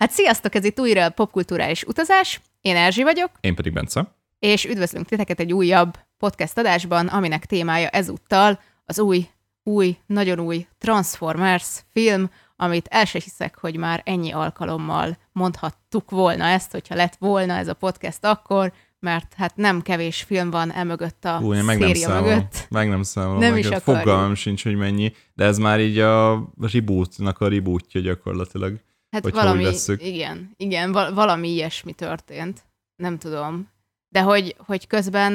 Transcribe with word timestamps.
Hát 0.00 0.10
sziasztok, 0.10 0.54
ez 0.54 0.64
itt 0.64 0.80
újra 0.80 1.04
a 1.04 1.10
popkulturális 1.10 1.82
utazás. 1.82 2.40
Én 2.60 2.76
Erzsi 2.76 3.02
vagyok. 3.02 3.30
Én 3.40 3.54
pedig 3.54 3.72
Bence. 3.72 4.14
És 4.38 4.64
üdvözlünk 4.64 5.06
titeket 5.06 5.40
egy 5.40 5.52
újabb 5.52 5.98
podcast 6.18 6.58
adásban, 6.58 7.06
aminek 7.06 7.46
témája 7.46 7.88
ezúttal 7.88 8.60
az 8.84 8.98
új, 8.98 9.26
új, 9.62 9.96
nagyon 10.06 10.40
új 10.40 10.66
Transformers 10.78 11.80
film, 11.92 12.30
amit 12.56 12.86
el 12.90 13.04
se 13.04 13.20
hiszek, 13.24 13.58
hogy 13.58 13.76
már 13.76 14.02
ennyi 14.04 14.32
alkalommal 14.32 15.18
mondhattuk 15.32 16.10
volna 16.10 16.44
ezt, 16.44 16.70
hogyha 16.70 16.94
lett 16.94 17.16
volna 17.18 17.56
ez 17.56 17.68
a 17.68 17.74
podcast 17.74 18.24
akkor, 18.24 18.72
mert 18.98 19.34
hát 19.36 19.56
nem 19.56 19.82
kevés 19.82 20.22
film 20.22 20.50
van 20.50 20.72
emögött 20.72 21.24
a 21.24 21.40
Ú, 21.42 21.62
meg 21.62 21.80
széria 21.82 22.08
nem 22.08 22.22
mögött. 22.22 22.66
Meg 22.70 22.88
nem 22.88 23.02
számolom. 23.02 23.38
Nem 23.38 23.50
meg 23.50 23.58
is 23.58 23.70
a 23.70 23.80
Fogalmam 23.80 24.34
sincs, 24.34 24.62
hogy 24.62 24.76
mennyi, 24.76 25.12
de 25.34 25.44
ez 25.44 25.58
már 25.58 25.80
így 25.80 25.98
a 25.98 26.48
rebootnak 26.72 27.40
a 27.40 27.48
rebootja 27.48 28.00
gyakorlatilag. 28.00 28.80
Hát 29.10 29.30
valami, 29.30 29.66
igen, 29.96 30.50
igen, 30.56 30.92
val- 30.92 31.14
valami 31.14 31.48
ilyesmi 31.48 31.92
történt. 31.92 32.64
Nem 32.96 33.18
tudom. 33.18 33.68
De 34.08 34.20
hogy, 34.20 34.56
hogy 34.58 34.86
közben 34.86 35.32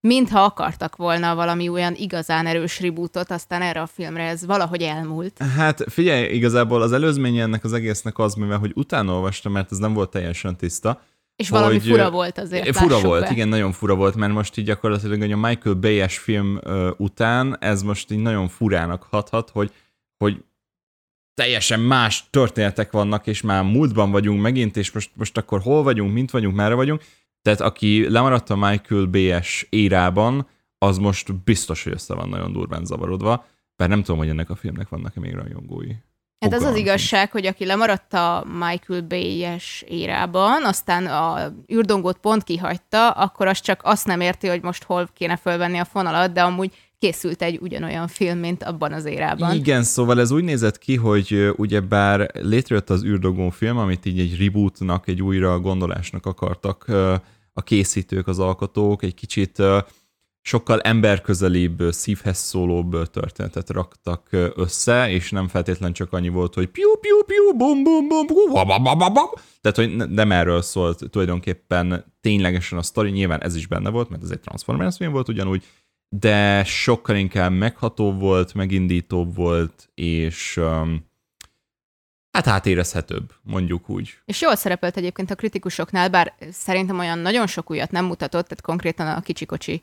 mintha 0.00 0.40
akartak 0.40 0.96
volna 0.96 1.34
valami 1.34 1.68
olyan 1.68 1.94
igazán 1.94 2.46
erős 2.46 2.80
rebootot, 2.80 3.30
aztán 3.30 3.62
erre 3.62 3.80
a 3.80 3.86
filmre 3.86 4.22
ez 4.22 4.46
valahogy 4.46 4.82
elmúlt. 4.82 5.38
Hát 5.56 5.84
figyelj, 5.88 6.34
igazából 6.34 6.82
az 6.82 6.92
előzménye 6.92 7.42
ennek 7.42 7.64
az 7.64 7.72
egésznek 7.72 8.18
az, 8.18 8.34
mivel 8.34 8.58
hogy 8.58 8.72
utána 8.74 9.12
olvastam, 9.12 9.52
mert 9.52 9.72
ez 9.72 9.78
nem 9.78 9.92
volt 9.92 10.10
teljesen 10.10 10.56
tiszta, 10.56 11.00
és 11.36 11.48
hogy, 11.48 11.58
valami 11.58 11.80
fura 11.80 12.10
volt 12.10 12.38
azért. 12.38 12.76
Fura 12.76 13.00
volt, 13.00 13.22
be. 13.22 13.30
igen, 13.30 13.48
nagyon 13.48 13.72
fura 13.72 13.94
volt, 13.94 14.14
mert 14.14 14.32
most 14.32 14.56
így 14.56 14.64
gyakorlatilag 14.64 15.20
hogy 15.20 15.32
a 15.32 15.36
Michael 15.36 15.74
Bay-es 15.74 16.18
film 16.18 16.60
után 16.96 17.56
ez 17.60 17.82
most 17.82 18.10
így 18.10 18.18
nagyon 18.18 18.48
furának 18.48 19.06
hathat, 19.10 19.50
hogy, 19.50 19.72
hogy 20.18 20.44
teljesen 21.34 21.80
más 21.80 22.24
történetek 22.30 22.92
vannak, 22.92 23.26
és 23.26 23.40
már 23.40 23.62
múltban 23.62 24.10
vagyunk 24.10 24.40
megint, 24.40 24.76
és 24.76 24.92
most, 24.92 25.10
most 25.14 25.36
akkor 25.36 25.60
hol 25.60 25.82
vagyunk, 25.82 26.12
mint 26.12 26.30
vagyunk, 26.30 26.54
merre 26.56 26.74
vagyunk. 26.74 27.02
Tehát 27.42 27.60
aki 27.60 28.08
lemaradt 28.10 28.50
a 28.50 28.56
Michael 28.56 29.04
B.S. 29.04 29.66
érában, 29.70 30.46
az 30.78 30.98
most 30.98 31.34
biztos, 31.34 31.84
hogy 31.84 31.92
össze 31.92 32.14
van 32.14 32.28
nagyon 32.28 32.52
durván 32.52 32.84
zavarodva, 32.84 33.46
bár 33.76 33.88
nem 33.88 34.02
tudom, 34.02 34.18
hogy 34.18 34.28
ennek 34.28 34.50
a 34.50 34.54
filmnek 34.54 34.88
vannak-e 34.88 35.20
még 35.20 35.34
rajongói. 35.34 35.92
Hát 36.38 36.52
az 36.52 36.62
az 36.62 36.76
igazság, 36.76 37.30
hogy 37.30 37.46
aki 37.46 37.64
lemaradt 37.64 38.14
a 38.14 38.44
Michael 38.46 39.02
Bay-es 39.02 39.84
érában, 39.88 40.64
aztán 40.64 41.06
a 41.06 41.52
űrdongót 41.72 42.18
pont 42.18 42.42
kihagyta, 42.44 43.10
akkor 43.10 43.46
az 43.46 43.60
csak 43.60 43.80
azt 43.84 44.06
nem 44.06 44.20
érti, 44.20 44.48
hogy 44.48 44.62
most 44.62 44.82
hol 44.82 45.08
kéne 45.14 45.36
fölvenni 45.36 45.78
a 45.78 45.84
fonalat, 45.84 46.32
de 46.32 46.42
amúgy 46.42 46.72
készült 47.04 47.42
egy 47.42 47.58
ugyanolyan 47.60 48.08
film, 48.08 48.38
mint 48.38 48.62
abban 48.62 48.92
az 48.92 49.04
érában. 49.04 49.54
Igen, 49.54 49.82
szóval 49.82 50.20
ez 50.20 50.30
úgy 50.30 50.44
nézett 50.44 50.78
ki, 50.78 50.96
hogy 50.96 51.52
ugye 51.56 51.80
bár 51.80 52.30
létrejött 52.34 52.90
az 52.90 53.04
űrdogón 53.04 53.50
film, 53.50 53.76
amit 53.76 54.06
így 54.06 54.18
egy 54.18 54.38
rebootnak, 54.38 55.08
egy 55.08 55.22
újra 55.22 55.60
gondolásnak 55.60 56.26
akartak 56.26 56.84
a 57.52 57.62
készítők, 57.62 58.26
az 58.26 58.38
alkotók, 58.38 59.02
egy 59.02 59.14
kicsit 59.14 59.62
sokkal 60.40 60.80
emberközelibb, 60.80 61.82
szívhez 61.90 62.38
szólóbb 62.38 63.10
történetet 63.10 63.70
raktak 63.70 64.28
össze, 64.54 65.10
és 65.10 65.30
nem 65.30 65.48
feltétlen 65.48 65.92
csak 65.92 66.12
annyi 66.12 66.28
volt, 66.28 66.54
hogy 66.54 66.66
piu, 66.66 66.94
piu, 67.00 67.22
piu, 67.26 67.56
bum, 67.56 67.82
bum, 67.82 68.08
bum, 68.08 69.30
tehát, 69.60 69.76
hogy 69.76 70.10
nem 70.10 70.32
erről 70.32 70.62
szólt 70.62 71.10
tulajdonképpen 71.10 72.04
ténylegesen 72.20 72.78
a 72.78 72.82
sztori, 72.82 73.10
nyilván 73.10 73.42
ez 73.42 73.56
is 73.56 73.66
benne 73.66 73.90
volt, 73.90 74.08
mert 74.08 74.22
ez 74.22 74.30
egy 74.30 74.40
Transformers 74.40 74.96
film 74.96 75.12
volt 75.12 75.28
ugyanúgy, 75.28 75.64
de 76.08 76.64
sokkal 76.64 77.16
inkább 77.16 77.52
megható 77.52 78.12
volt, 78.12 78.54
megindítóbb 78.54 79.34
volt, 79.34 79.90
és 79.94 80.56
um, 80.56 81.10
hát 82.32 82.46
átérezhetőbb, 82.46 83.32
mondjuk 83.42 83.88
úgy. 83.88 84.18
És 84.24 84.40
jól 84.40 84.56
szerepelt 84.56 84.96
egyébként 84.96 85.30
a 85.30 85.34
kritikusoknál, 85.34 86.08
bár 86.08 86.34
szerintem 86.50 86.98
olyan 86.98 87.18
nagyon 87.18 87.46
sok 87.46 87.70
újat 87.70 87.90
nem 87.90 88.04
mutatott, 88.04 88.44
tehát 88.44 88.64
konkrétan 88.64 89.06
a 89.06 89.20
kicsikocsi 89.20 89.82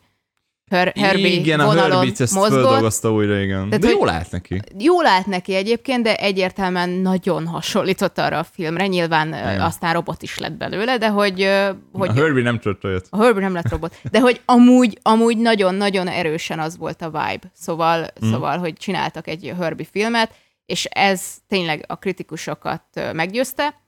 Her- 0.72 0.98
Herbie 0.98 1.28
igen, 1.28 1.60
a 1.60 1.72
Herbie 1.72 2.12
ezt 2.18 2.34
mozgott. 2.34 3.06
újra, 3.06 3.40
igen. 3.40 3.66
Tehát, 3.66 3.80
de 3.80 3.90
jól 3.90 4.10
állt 4.10 4.32
neki. 4.32 4.62
Jól 4.78 5.06
állt 5.06 5.26
neki 5.26 5.56
egyébként, 5.56 6.04
de 6.04 6.16
egyértelműen 6.16 6.90
nagyon 6.90 7.48
hasonlított 7.48 8.18
arra 8.18 8.38
a 8.38 8.44
filmre. 8.44 8.88
Nyilván 8.88 9.28
igen. 9.28 9.62
aztán 9.62 9.94
robot 9.94 10.22
is 10.22 10.38
lett 10.38 10.54
belőle, 10.54 10.98
de 10.98 11.08
hogy... 11.10 11.50
hogy 11.92 12.10
a 12.10 12.14
Herbie 12.14 12.44
nem 12.44 12.60
tudott 12.60 12.84
olyat. 12.84 13.08
A 13.10 13.24
Herbie 13.24 13.42
nem 13.42 13.54
lett 13.54 13.70
robot. 13.70 13.96
De 14.12 14.20
hogy 14.20 14.42
amúgy, 14.46 15.00
amúgy 15.02 15.38
nagyon-nagyon 15.38 16.08
erősen 16.08 16.60
az 16.60 16.78
volt 16.78 17.02
a 17.02 17.10
vibe. 17.10 17.52
Szóval, 17.54 18.08
mm. 18.26 18.32
szóval, 18.32 18.58
hogy 18.58 18.74
csináltak 18.74 19.28
egy 19.28 19.54
Herbie 19.60 19.88
filmet, 19.92 20.32
és 20.66 20.86
ez 20.86 21.22
tényleg 21.48 21.86
a 21.88 21.96
kritikusokat 21.96 22.84
meggyőzte. 23.14 23.82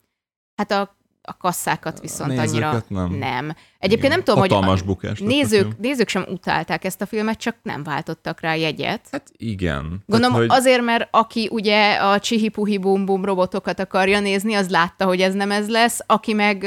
Hát 0.56 0.72
a 0.72 0.98
a 1.26 1.38
kasszákat 1.38 2.00
viszont 2.00 2.38
a 2.38 2.42
annyira 2.42 2.84
nem. 2.88 3.12
nem. 3.12 3.56
Egyébként 3.80 4.04
Igen. 4.04 4.10
nem 4.12 4.24
tudom, 4.24 4.40
Hatalmas 4.40 4.80
hogy 4.80 4.88
bukás 4.88 5.20
nézők, 5.20 5.78
nézők 5.78 6.08
sem 6.08 6.26
utálták 6.30 6.84
ezt 6.84 7.02
a 7.02 7.06
filmet, 7.06 7.38
csak 7.38 7.56
nem 7.62 7.84
váltottak 7.84 8.40
rá 8.40 8.56
jegyet. 8.56 9.08
Hát 9.12 9.32
igen. 9.38 10.04
Gondolom 10.06 10.34
Tehát, 10.34 10.50
hogy... 10.50 10.60
azért, 10.60 10.82
mert 10.82 11.08
aki 11.12 11.50
ugye 11.52 11.94
a 11.94 12.20
csihipuhi 12.20 12.78
bum 12.78 13.06
bum 13.06 13.26
robotokat 13.26 13.80
akarja 13.80 14.20
nézni, 14.20 14.54
az 14.54 14.70
látta, 14.70 15.06
hogy 15.06 15.22
ez 15.22 15.34
nem 15.34 15.52
ez 15.52 15.70
lesz, 15.70 16.00
aki 16.06 16.34
meg 16.34 16.64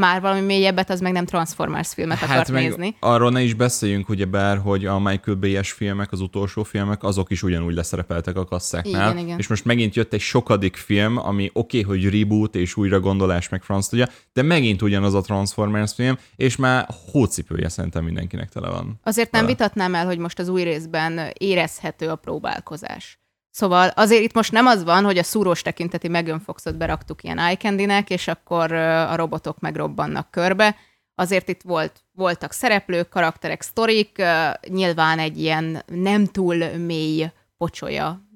már 0.00 0.20
valami 0.20 0.40
mélyebbet, 0.40 0.90
az 0.90 1.00
meg 1.00 1.12
nem 1.12 1.24
Transformers 1.24 1.94
filmet 1.94 2.18
hát 2.18 2.30
akart 2.30 2.50
meg 2.50 2.62
nézni. 2.62 2.96
Arról 3.00 3.30
ne 3.30 3.42
is 3.42 3.54
beszéljünk, 3.54 4.08
ugye 4.08 4.24
bár, 4.24 4.58
hogy 4.58 4.86
a 4.86 4.98
Michael 4.98 5.36
Bay-es 5.36 5.72
filmek, 5.72 6.12
az 6.12 6.20
utolsó 6.20 6.62
filmek, 6.62 7.02
azok 7.02 7.30
is 7.30 7.42
ugyanúgy 7.42 7.74
leszerepeltek 7.74 8.36
a 8.36 8.44
kasszáknál. 8.44 9.10
Igen, 9.10 9.24
igen. 9.24 9.38
És 9.38 9.46
most 9.46 9.64
megint 9.64 9.94
jött 9.94 10.12
egy 10.12 10.20
sokadik 10.20 10.76
film, 10.76 11.16
ami 11.16 11.50
oké, 11.52 11.80
okay, 11.80 11.98
hogy 11.98 12.20
reboot 12.20 12.54
és 12.54 12.76
újra 12.76 13.00
gondolás 13.00 13.48
meg 13.48 13.62
franc 13.62 13.88
tudja, 13.88 14.08
de 14.32 14.42
megint 14.42 14.82
ugyanaz 14.82 15.14
a 15.14 15.20
Transformers 15.20 15.94
film, 15.94 16.18
és 16.36 16.56
már 16.56 16.88
hócipője 17.10 17.68
szerintem 17.68 18.04
mindenkinek 18.04 18.48
tele 18.48 18.68
van. 18.68 19.00
Azért 19.02 19.30
nem 19.30 19.46
vitatnám 19.46 19.94
el, 19.94 20.06
hogy 20.06 20.18
most 20.18 20.38
az 20.38 20.48
új 20.48 20.62
részben 20.62 21.20
érezhető 21.38 22.08
a 22.08 22.16
próbálkozás. 22.16 23.19
Szóval 23.50 23.88
azért 23.88 24.22
itt 24.22 24.34
most 24.34 24.52
nem 24.52 24.66
az 24.66 24.84
van, 24.84 25.04
hogy 25.04 25.18
a 25.18 25.22
szúrós 25.22 25.62
tekinteti 25.62 26.08
Megan 26.08 26.40
Foxot 26.40 26.76
beraktuk 26.76 27.22
ilyen 27.22 27.38
eye 27.38 28.04
és 28.06 28.28
akkor 28.28 28.72
a 28.72 29.16
robotok 29.16 29.58
megrobbannak 29.58 30.30
körbe. 30.30 30.76
Azért 31.14 31.48
itt 31.48 31.62
volt, 31.62 32.04
voltak 32.12 32.52
szereplők, 32.52 33.08
karakterek, 33.08 33.62
sztorik, 33.62 34.22
nyilván 34.68 35.18
egy 35.18 35.40
ilyen 35.40 35.82
nem 35.86 36.26
túl 36.26 36.56
mély 36.76 37.30
pocsolya 37.56 38.28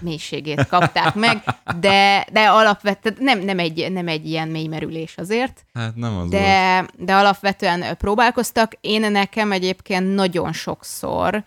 mélységét 0.00 0.66
kapták 0.66 1.14
meg, 1.14 1.42
de, 1.80 2.26
de 2.32 2.48
alapvetően 2.48 3.16
nem, 3.18 3.38
nem, 3.38 3.58
egy, 3.58 3.92
nem 3.92 4.08
egy 4.08 4.26
ilyen 4.26 4.48
mély 4.48 4.66
merülés 4.66 5.16
azért. 5.16 5.64
Hát 5.74 5.94
nem 5.94 6.16
az 6.16 6.28
de, 6.28 6.74
volt. 6.78 7.04
de 7.04 7.14
alapvetően 7.14 7.96
próbálkoztak. 7.96 8.72
Én 8.80 9.10
nekem 9.10 9.52
egyébként 9.52 10.14
nagyon 10.14 10.52
sokszor 10.52 11.44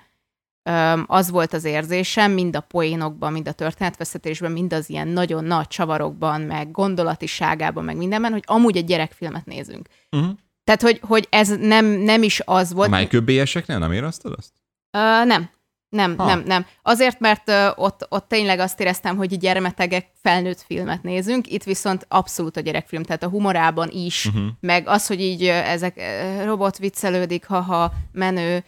az 1.05 1.29
volt 1.29 1.53
az 1.53 1.63
érzésem, 1.63 2.31
mind 2.31 2.55
a 2.55 2.59
poénokban, 2.59 3.31
mind 3.31 3.47
a 3.47 3.51
történetveszetésben, 3.51 4.51
mind 4.51 4.73
az 4.73 4.89
ilyen 4.89 5.07
nagyon 5.07 5.43
nagy 5.43 5.67
csavarokban, 5.67 6.41
meg 6.41 6.71
gondolatiságában, 6.71 7.83
meg 7.83 7.97
mindenben, 7.97 8.31
hogy 8.31 8.43
amúgy 8.45 8.77
egy 8.77 8.85
gyerekfilmet 8.85 9.45
nézünk. 9.45 9.87
Uh-huh. 10.11 10.29
Tehát, 10.63 10.81
hogy, 10.81 10.99
hogy 11.01 11.27
ez 11.29 11.57
nem, 11.59 11.85
nem 11.85 12.23
is 12.23 12.41
az 12.45 12.73
volt. 12.73 12.93
A 12.93 12.97
Michael 12.97 13.23
Bay-eseknél 13.23 13.77
nem 13.77 13.91
érezted 13.91 14.33
azt? 14.37 14.51
Uh, 14.97 15.27
nem. 15.27 15.49
Nem, 15.89 16.17
ha. 16.17 16.25
nem, 16.25 16.43
nem. 16.45 16.65
Azért, 16.81 17.19
mert 17.19 17.49
uh, 17.49 17.55
ott, 17.75 18.05
ott 18.09 18.27
tényleg 18.27 18.59
azt 18.59 18.79
éreztem, 18.79 19.17
hogy 19.17 19.37
gyermetegek 19.37 20.07
felnőtt 20.21 20.61
filmet 20.61 21.03
nézünk, 21.03 21.51
itt 21.51 21.63
viszont 21.63 22.05
abszolút 22.07 22.57
a 22.57 22.61
gyerekfilm, 22.61 23.03
tehát 23.03 23.23
a 23.23 23.29
humorában 23.29 23.89
is, 23.89 24.25
uh-huh. 24.25 24.43
meg 24.59 24.87
az, 24.87 25.07
hogy 25.07 25.21
így 25.21 25.43
uh, 25.43 25.69
ezek 25.69 25.95
uh, 25.97 26.45
robot 26.45 26.77
viccelődik, 26.77 27.45
haha, 27.45 27.93
menő, 28.11 28.63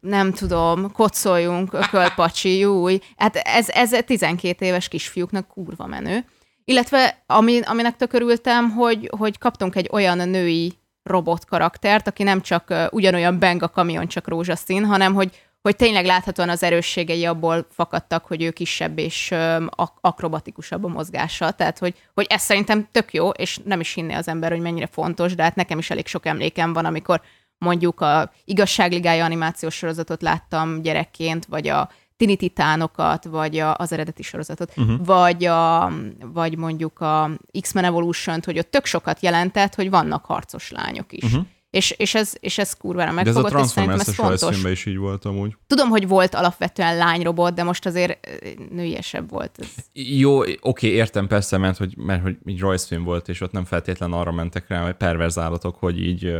nem 0.00 0.32
tudom, 0.32 0.92
kocoljunk, 0.92 1.72
ökölpacsi, 1.72 2.58
júj. 2.58 2.98
Hát 3.16 3.36
ez, 3.36 3.68
ez 3.68 3.90
12 4.06 4.64
éves 4.64 4.88
kisfiúknak 4.88 5.48
kurva 5.48 5.86
menő. 5.86 6.24
Illetve 6.64 7.22
ami, 7.26 7.60
aminek 7.60 7.96
tökörültem, 7.96 8.70
hogy, 8.70 9.10
hogy 9.18 9.38
kaptunk 9.38 9.76
egy 9.76 9.88
olyan 9.92 10.28
női 10.28 10.72
robot 11.02 11.44
karaktert, 11.44 12.06
aki 12.06 12.22
nem 12.22 12.40
csak 12.40 12.74
ugyanolyan 12.90 13.38
beng 13.38 13.62
a 13.62 13.68
kamion, 13.68 14.08
csak 14.08 14.28
rózsaszín, 14.28 14.84
hanem 14.84 15.14
hogy, 15.14 15.42
hogy 15.62 15.76
tényleg 15.76 16.04
láthatóan 16.04 16.48
az 16.48 16.62
erősségei 16.62 17.24
abból 17.24 17.66
fakadtak, 17.70 18.24
hogy 18.26 18.42
ő 18.42 18.50
kisebb 18.50 18.98
és 18.98 19.30
um, 19.30 19.68
ak- 19.70 19.98
akrobatikusabb 20.00 20.84
a 20.84 20.88
mozgása. 20.88 21.50
Tehát, 21.50 21.78
hogy, 21.78 21.94
hogy 22.14 22.26
ez 22.28 22.42
szerintem 22.42 22.88
tök 22.92 23.12
jó, 23.12 23.28
és 23.28 23.58
nem 23.64 23.80
is 23.80 23.94
hinné 23.94 24.14
az 24.14 24.28
ember, 24.28 24.50
hogy 24.50 24.60
mennyire 24.60 24.86
fontos, 24.86 25.34
de 25.34 25.42
hát 25.42 25.54
nekem 25.54 25.78
is 25.78 25.90
elég 25.90 26.06
sok 26.06 26.26
emlékem 26.26 26.72
van, 26.72 26.84
amikor 26.84 27.20
mondjuk 27.64 28.00
a 28.00 28.32
igazságligája 28.44 29.24
animációs 29.24 29.74
sorozatot 29.74 30.22
láttam 30.22 30.82
gyerekként, 30.82 31.44
vagy 31.44 31.68
a 31.68 31.88
Tini 32.16 32.36
Titánokat, 32.36 33.24
vagy 33.24 33.58
a, 33.58 33.74
az 33.76 33.92
eredeti 33.92 34.22
sorozatot, 34.22 34.72
uh-huh. 34.76 35.06
vagy, 35.06 35.44
a, 35.44 35.92
vagy 36.32 36.56
mondjuk 36.56 37.00
a 37.00 37.30
X-Men 37.60 37.84
Evolution-t, 37.84 38.44
hogy 38.44 38.58
ott 38.58 38.70
tök 38.70 38.84
sokat 38.84 39.20
jelentett, 39.20 39.74
hogy 39.74 39.90
vannak 39.90 40.24
harcos 40.24 40.70
lányok 40.70 41.12
is. 41.12 41.22
Uh-huh. 41.22 41.44
és, 41.70 41.90
és, 41.90 42.14
ez, 42.14 42.32
és 42.40 42.58
ez 42.58 42.72
kurvára 42.72 43.14
De 43.14 43.20
ez 43.20 43.36
a 43.36 43.40
megfogott, 43.40 43.64
és 43.64 43.70
szerintem 43.70 44.00
ez 44.00 44.14
fontos. 44.14 44.64
is 44.64 44.86
így 44.86 44.96
volt 44.96 45.24
amúgy. 45.24 45.56
Tudom, 45.66 45.88
hogy 45.88 46.08
volt 46.08 46.34
alapvetően 46.34 46.96
lányrobot, 46.96 47.54
de 47.54 47.62
most 47.62 47.86
azért 47.86 48.28
nőiesebb 48.70 49.30
volt. 49.30 49.58
Ez. 49.58 49.68
Jó, 49.92 50.40
oké, 50.60 50.88
értem 50.88 51.26
persze, 51.26 51.58
mert 51.58 51.76
hogy, 51.76 51.96
mert 51.96 52.22
hogy 52.22 52.36
így 52.46 52.60
rajzfilm 52.60 53.04
volt, 53.04 53.28
és 53.28 53.40
ott 53.40 53.52
nem 53.52 53.64
feltétlen 53.64 54.12
arra 54.12 54.32
mentek 54.32 54.68
rá, 54.68 54.84
hogy 54.84 54.94
perverz 54.94 55.38
állatok, 55.38 55.76
hogy 55.76 56.02
így 56.02 56.32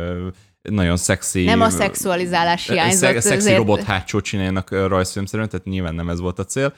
nagyon 0.69 0.97
szexi... 0.97 1.43
Nem 1.43 1.61
a 1.61 1.69
szexualizálás 1.69 2.67
hiányzott. 2.67 3.09
Sze- 3.09 3.21
szexi 3.21 3.35
azért- 3.37 3.57
robot 3.57 3.83
hátsót 3.83 4.23
csinálnak 4.23 4.71
ö, 4.71 4.87
rajzfilmszerűen, 4.87 5.49
tehát 5.49 5.65
nyilván 5.65 5.95
nem 5.95 6.09
ez 6.09 6.19
volt 6.19 6.39
a 6.39 6.45
cél. 6.45 6.73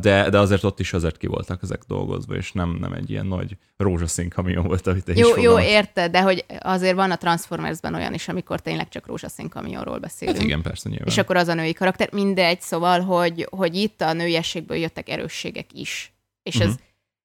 De, 0.00 0.30
de 0.30 0.38
azért 0.38 0.64
ott 0.64 0.80
is 0.80 0.92
azért 0.92 1.16
ki 1.16 1.26
voltak 1.26 1.62
ezek 1.62 1.82
dolgozva, 1.86 2.34
és 2.34 2.52
nem, 2.52 2.76
nem 2.80 2.92
egy 2.92 3.10
ilyen 3.10 3.26
nagy 3.26 3.56
rózsaszín 3.76 4.28
kamion 4.28 4.66
volt, 4.66 4.86
amit 4.86 5.04
te 5.04 5.12
is 5.12 5.18
Jó, 5.18 5.28
jó, 5.28 5.34
fogalmaztál. 5.34 5.70
érted, 5.70 6.10
de 6.10 6.22
hogy 6.22 6.44
azért 6.60 6.94
van 6.94 7.10
a 7.10 7.16
Transformersben 7.16 7.94
olyan 7.94 8.14
is, 8.14 8.28
amikor 8.28 8.60
tényleg 8.60 8.88
csak 8.88 9.06
rózsaszín 9.06 9.48
kamionról 9.48 9.98
beszélünk. 9.98 10.36
Hát 10.36 10.46
igen, 10.46 10.62
persze 10.62 10.88
nyilván. 10.88 11.08
És 11.08 11.18
akkor 11.18 11.36
az 11.36 11.48
a 11.48 11.54
női 11.54 11.72
karakter. 11.72 12.08
Mindegy, 12.12 12.60
szóval, 12.60 13.00
hogy, 13.00 13.46
hogy 13.50 13.74
itt 13.74 14.00
a 14.00 14.12
nőiességből 14.12 14.76
jöttek 14.76 15.08
erősségek 15.08 15.66
is. 15.72 16.12
És 16.42 16.56
ez 16.56 16.74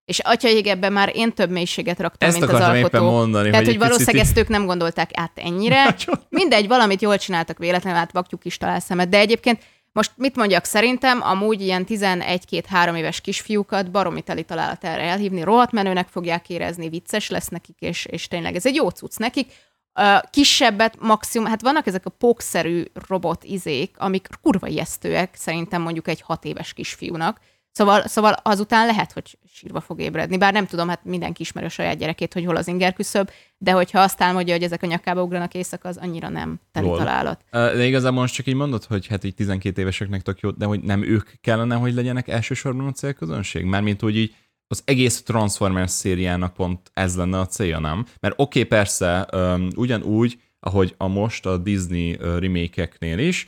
És 0.10 0.20
atyaig 0.20 0.68
ebben 0.68 0.94
már 0.94 1.12
én 1.16 1.34
több 1.34 1.50
mélységet 1.50 2.00
raktam, 2.00 2.30
Ezt 2.30 2.40
mint 2.40 2.52
az 2.52 2.60
alkotó. 2.62 2.78
éppen 2.78 3.02
mondani, 3.02 3.50
Tehát, 3.50 3.66
hogy, 3.66 3.74
egy 3.74 3.80
valószínűleg 3.80 4.26
ezt 4.26 4.38
ők 4.38 4.48
nem 4.48 4.66
gondolták 4.66 5.10
át 5.14 5.32
ennyire. 5.36 5.84
Nagyon. 5.84 6.26
Mindegy, 6.30 6.68
valamit 6.68 7.02
jól 7.02 7.18
csináltak 7.18 7.58
véletlenül, 7.58 8.00
hát 8.00 8.12
vakjuk 8.12 8.46
is 8.46 8.58
talál 8.58 8.80
szemet. 8.80 9.10
De 9.10 9.18
egyébként 9.18 9.64
most 9.92 10.12
mit 10.16 10.36
mondjak, 10.36 10.66
szerintem 10.66 11.22
amúgy 11.22 11.62
ilyen 11.62 11.86
11-2-3 11.90 12.98
éves 12.98 13.22
kisfiúkat 13.22 13.92
baromi 13.92 14.22
teli 14.22 14.44
találat 14.44 14.84
erre 14.84 15.02
elhívni, 15.02 15.42
rohadt 15.42 15.72
menőnek 15.72 16.08
fogják 16.08 16.50
érezni, 16.50 16.90
vicces 16.90 17.30
lesz 17.30 17.48
nekik, 17.48 17.76
és, 17.80 18.06
és 18.06 18.28
tényleg 18.28 18.56
ez 18.56 18.66
egy 18.66 18.76
jó 18.76 18.90
cucc 18.90 19.18
nekik. 19.18 19.52
Ö, 19.94 20.16
kisebbet 20.30 20.96
maximum, 21.00 21.48
hát 21.48 21.62
vannak 21.62 21.88
ezek 21.88 22.06
a 22.06 22.10
pókszerű 22.10 22.84
robot 23.08 23.44
izék, 23.44 23.96
amik 23.98 24.28
kurva 24.42 24.68
ijesztőek, 24.68 25.36
szerintem 25.36 25.82
mondjuk 25.82 26.08
egy 26.08 26.22
hat 26.22 26.46
éves 26.46 26.74
kisfiúnak. 26.74 27.40
Szóval, 27.80 28.08
szóval 28.08 28.36
azután 28.44 28.86
lehet, 28.86 29.12
hogy 29.12 29.38
sírva 29.54 29.82
fog 29.82 30.02
ébredni. 30.02 30.38
Bár 30.38 30.54
nem 30.54 30.66
tudom, 30.66 30.88
hát 30.88 31.06
mindenki 31.06 31.42
ismeri 31.42 31.66
a 31.66 31.70
saját 31.70 31.98
gyerekét, 31.98 32.34
hogy 32.34 32.46
hol 32.46 32.56
az 32.56 32.68
inger 32.68 32.94
küszöb, 32.94 33.30
de 33.58 33.72
hogyha 33.72 34.00
azt 34.00 34.22
álmodja, 34.22 34.54
hogy 34.54 34.64
ezek 34.64 34.84
a 34.84 34.88
nyakába 34.88 35.24
ugranak 35.24 35.54
éjszaka, 35.54 35.90
az 35.90 35.98
annyira 35.98 36.30
nem 36.30 36.60
teli 36.72 36.86
Lol. 36.86 36.98
találat. 36.98 37.42
De 37.52 37.86
igazából 37.86 38.20
most 38.20 38.34
csak 38.34 38.48
így 38.48 38.56
mondod, 38.56 38.84
hogy 38.84 39.08
hát 39.08 39.24
így 39.24 39.36
12 39.36 39.82
éveseknek 39.82 40.22
tök 40.22 40.40
jó, 40.40 40.52
de 40.52 40.66
hogy 40.66 40.80
nem 40.80 41.04
ők 41.04 41.30
kellene, 41.42 41.76
hogy 41.76 41.94
legyenek 41.94 42.28
elsősorban 42.28 42.88
a 42.88 42.92
célközönség? 42.92 43.66
Mármint 43.66 44.04
úgy 44.04 44.16
így 44.16 44.36
az 44.68 44.82
egész 44.86 45.22
Transformers 45.22 45.92
szériának 45.92 46.54
pont 46.54 46.92
ez 46.94 47.16
lenne 47.16 47.40
a 47.40 47.46
célja, 47.46 47.80
nem? 47.80 48.06
Mert 48.20 48.34
oké, 48.38 48.60
okay, 48.60 48.64
persze, 48.64 49.28
um, 49.34 49.68
ugyanúgy, 49.76 50.40
ahogy 50.60 50.96
a 50.98 51.08
most 51.08 51.46
a 51.46 51.58
Disney 51.58 52.18
remake-eknél 52.22 53.20
is, 53.20 53.48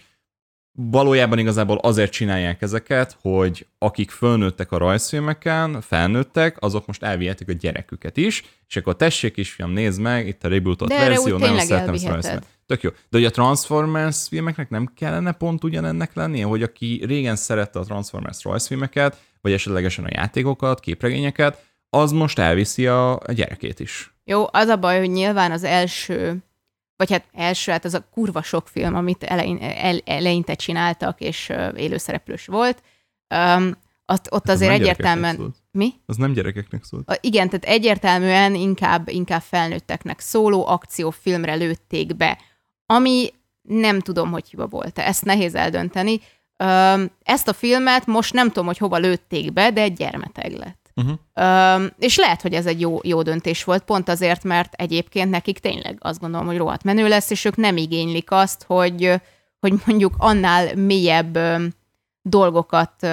valójában 0.73 1.39
igazából 1.39 1.77
azért 1.77 2.12
csinálják 2.12 2.62
ezeket, 2.62 3.18
hogy 3.21 3.68
akik 3.77 4.12
fölnőttek 4.12 4.71
a 4.71 4.77
rajzfilmeken, 4.77 5.81
felnőttek, 5.81 6.57
azok 6.59 6.85
most 6.85 7.03
elvihetik 7.03 7.50
a 7.50 7.53
gyereküket 7.53 8.18
is, 8.18 8.44
és 8.68 8.75
akkor 8.75 8.95
tessék 8.95 9.38
is, 9.38 9.51
fiam, 9.51 9.71
nézd 9.71 10.01
meg, 10.01 10.27
itt 10.27 10.44
a 10.44 10.47
rebootot 10.47 10.88
De 10.88 10.97
verzió, 10.97 11.38
nagyon 11.38 11.59
szeretem 11.59 11.94
ezt 11.94 12.07
rajzfilmet. 12.07 12.47
Tök 12.65 12.81
jó. 12.81 12.89
De 12.89 13.18
hogy 13.18 13.25
a 13.25 13.29
Transformers 13.29 14.27
filmeknek 14.27 14.69
nem 14.69 14.91
kellene 14.95 15.31
pont 15.31 15.63
ugyanennek 15.63 16.13
lennie, 16.13 16.45
hogy 16.45 16.63
aki 16.63 17.03
régen 17.06 17.35
szerette 17.35 17.79
a 17.79 17.83
Transformers 17.83 18.44
rajzfilmeket, 18.44 19.18
vagy 19.41 19.51
esetlegesen 19.51 20.06
a 20.06 20.09
játékokat, 20.12 20.79
képregényeket, 20.79 21.65
az 21.89 22.12
most 22.12 22.39
elviszi 22.39 22.88
a, 22.88 23.12
a 23.12 23.31
gyerekét 23.31 23.79
is. 23.79 24.13
Jó, 24.23 24.45
az 24.51 24.68
a 24.68 24.77
baj, 24.77 25.00
hogy 25.00 25.09
nyilván 25.09 25.51
az 25.51 25.63
első, 25.63 26.38
vagy 27.01 27.12
hát 27.12 27.25
első, 27.33 27.71
hát 27.71 27.86
az 27.86 27.94
a 27.94 28.07
kurva 28.12 28.42
sok 28.42 28.68
film, 28.68 28.95
amit 28.95 29.24
elein, 29.24 29.57
el, 29.62 30.00
eleinte 30.06 30.53
csináltak, 30.53 31.19
és 31.19 31.51
élőszereplős 31.75 32.45
volt, 32.45 32.81
um, 33.36 33.77
ott, 34.06 34.31
ott 34.31 34.48
Az 34.48 34.53
azért 34.53 34.71
egyértelműen... 34.71 35.56
Mi? 35.71 35.94
Az 36.06 36.15
nem 36.15 36.33
gyerekeknek 36.33 36.83
szólt. 36.83 37.09
A- 37.09 37.18
Igen, 37.21 37.50
tehát 37.50 37.65
egyértelműen 37.65 38.56
inkább, 38.56 39.09
inkább 39.09 39.42
felnőtteknek 39.42 40.19
szóló 40.19 40.68
akciófilmre 40.68 41.53
lőtték 41.53 42.15
be, 42.15 42.38
ami 42.86 43.30
nem 43.62 44.00
tudom, 44.00 44.31
hogy 44.31 44.47
hiba 44.50 44.68
volt. 44.68 45.00
Ezt 45.00 45.25
nehéz 45.25 45.56
eldönteni. 45.56 46.19
Ezt 47.24 47.47
a 47.47 47.54
filmet 47.54 48.06
most 48.06 48.33
nem 48.33 48.47
tudom, 48.47 48.65
hogy 48.65 48.77
hova 48.77 48.97
lőtték 48.97 49.54
be, 49.54 49.71
de 49.71 49.81
egy 49.81 49.94
gyermeteg 49.94 50.51
lett. 50.51 50.81
Uh-huh. 50.96 51.18
Öm, 51.34 51.92
és 52.00 52.18
lehet, 52.18 52.42
hogy 52.42 52.54
ez 52.54 52.66
egy 52.66 52.80
jó, 52.80 53.00
jó 53.04 53.22
döntés 53.22 53.64
volt, 53.64 53.84
pont 53.84 54.10
azért, 54.10 54.44
mert 54.44 54.74
egyébként 54.74 55.30
nekik 55.30 55.60
tényleg 55.60 55.98
azt 56.00 56.20
gondolom, 56.20 56.48
hogy 56.48 56.58
rohadt 56.58 56.84
menő 56.84 57.08
lesz, 57.08 57.30
és 57.30 57.46
ők 57.46 57.56
nem 57.56 57.78
igénylik 57.78 58.32
azt, 58.32 58.64
hogy, 58.64 59.22
hogy 59.60 59.74
mondjuk 59.86 60.14
annál 60.18 60.76
mélyebb 60.76 61.40
dolgokat, 62.22 63.08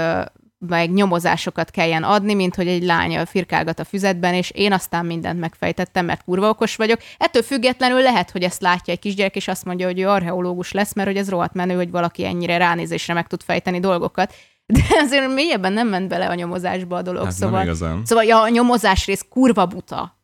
meg 0.58 0.92
nyomozásokat 0.92 1.70
kelljen 1.70 2.02
adni, 2.02 2.34
mint 2.34 2.54
hogy 2.54 2.68
egy 2.68 2.82
lány 2.82 3.26
firkálgat 3.26 3.78
a 3.78 3.84
füzetben, 3.84 4.34
és 4.34 4.50
én 4.50 4.72
aztán 4.72 5.06
mindent 5.06 5.40
megfejtettem, 5.40 6.04
mert 6.04 6.24
kurva 6.24 6.48
okos 6.48 6.76
vagyok. 6.76 7.00
Ettől 7.18 7.42
függetlenül 7.42 8.02
lehet, 8.02 8.30
hogy 8.30 8.42
ezt 8.42 8.60
látja 8.60 8.92
egy 8.92 8.98
kisgyerek, 8.98 9.36
és 9.36 9.48
azt 9.48 9.64
mondja, 9.64 9.86
hogy 9.86 10.00
ő 10.00 10.08
archeológus 10.08 10.72
lesz, 10.72 10.94
mert 10.94 11.08
hogy 11.08 11.16
ez 11.16 11.28
rohadt 11.28 11.54
menő, 11.54 11.74
hogy 11.74 11.90
valaki 11.90 12.24
ennyire 12.24 12.56
ránézésre 12.56 13.14
meg 13.14 13.26
tud 13.26 13.42
fejteni 13.42 13.80
dolgokat. 13.80 14.34
De 14.72 14.82
azért 15.02 15.34
mélyebben 15.34 15.72
nem 15.72 15.88
ment 15.88 16.08
bele 16.08 16.28
a 16.28 16.34
nyomozásba 16.34 16.96
a 16.96 17.02
dolog, 17.02 17.24
Hát 17.24 17.32
szóval... 17.32 17.56
nem 17.58 17.62
igazán. 17.66 18.02
Szóval 18.04 18.24
ja, 18.24 18.40
a 18.40 18.48
nyomozás 18.48 19.06
rész 19.06 19.26
kurva 19.28 19.66
buta. 19.66 20.16